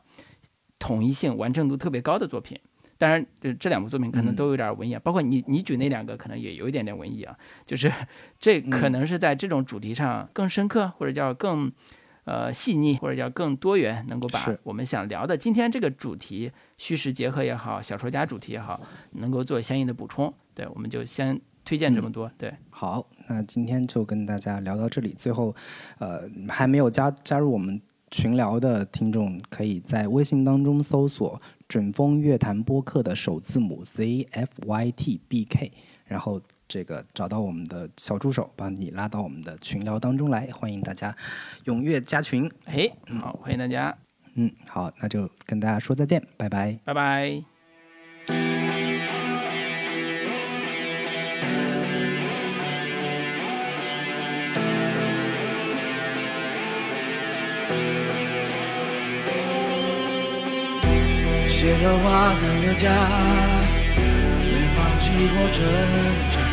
[0.80, 2.58] 统一性完成度特别高的作品。
[2.98, 7.36] 当然，这这两部作品可能都有点文艺，包括你你举那两个可能也有一点点文艺啊，
[7.66, 7.92] 就是
[8.40, 11.70] 这可能是在这种主题上更深刻，或者叫更
[12.26, 18.80] 呃细腻，或者叫更多元，能够把我们想聊的今天这个主题虚实结合也好，小说家主题也好，
[19.12, 20.34] 能够做相应的补充。
[20.54, 22.32] 对，我们就先推荐这么多。
[22.38, 25.10] 对，好，那今天就跟大家聊到这里。
[25.10, 25.56] 最后，
[26.00, 27.82] 呃，还没有加加入我们。
[28.14, 35.72] 群聊的听众可以在微信当中搜索“准风乐坛播客”的首字母 Z F Y T B K，
[36.04, 36.42] 然后
[36.72, 41.14] 这个找到我们的小助手，把你拉到我们的群聊当中来，欢迎大家
[41.66, 42.50] 踊跃加群。
[42.64, 42.90] 哎，
[43.20, 43.94] 好，欢迎大家。
[44.36, 47.44] 嗯，好，那就跟大家说再见，拜拜，拜拜。
[61.50, 62.90] 写的话藏的家，
[63.98, 65.60] 没放弃过挣
[66.30, 66.51] 扎。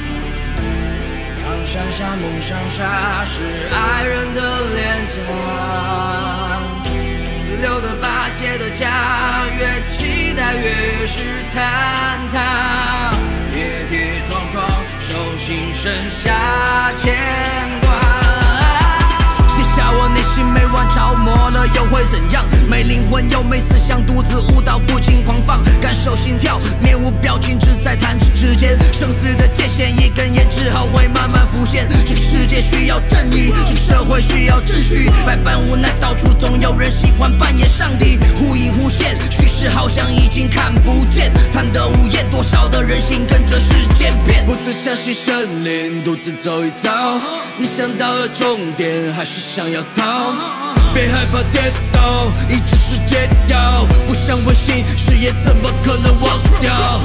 [1.71, 4.41] 苍山下梦想沙，是爱人的
[4.75, 5.21] 脸颊。
[7.61, 11.21] 留的疤结的家，越期待越是
[11.53, 11.59] 坍
[12.33, 13.11] 塌。
[13.53, 14.67] 跌跌撞撞，
[15.03, 17.15] 手心剩下牵
[17.83, 18.08] 挂。
[19.89, 22.45] 下我内心每晚着魔了又会怎样？
[22.69, 31.89] 没灵魂又没思想，独自舞蹈不禁狂放，感受心跳，面无表情只在弹指之间，生死的界限一根烟之后会慢慢浮现。
[32.05, 47.19] 这个世界需要正义，这个社会需要秩序，百般无奈，到处总有人喜欢扮演上帝，忽隐忽现，叙事好像已经看不见，贪得无厌，多少的人心跟着时间变，不再相信神灵，独自走一遭，
[47.57, 49.69] 你想到了终点，还是想？
[49.69, 50.33] 要逃，
[50.95, 53.87] 别害怕跌倒，一直是解药。
[54.07, 57.01] 不想问心事，也怎么可能忘掉？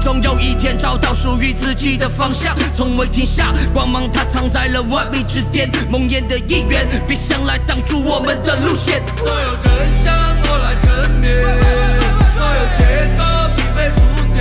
[0.00, 9.02] 总有一天找到属于自己的方向，从未停下，光芒它藏在了万米之巅，梦魇的一员，别想来挡住我们的路线。
[9.18, 9.70] 所有真
[10.02, 10.12] 相
[10.44, 10.90] 我来证
[11.20, 11.30] 明，
[12.32, 12.82] 所有结
[13.16, 13.22] 果
[13.56, 14.00] 必被铺
[14.34, 14.40] 垫。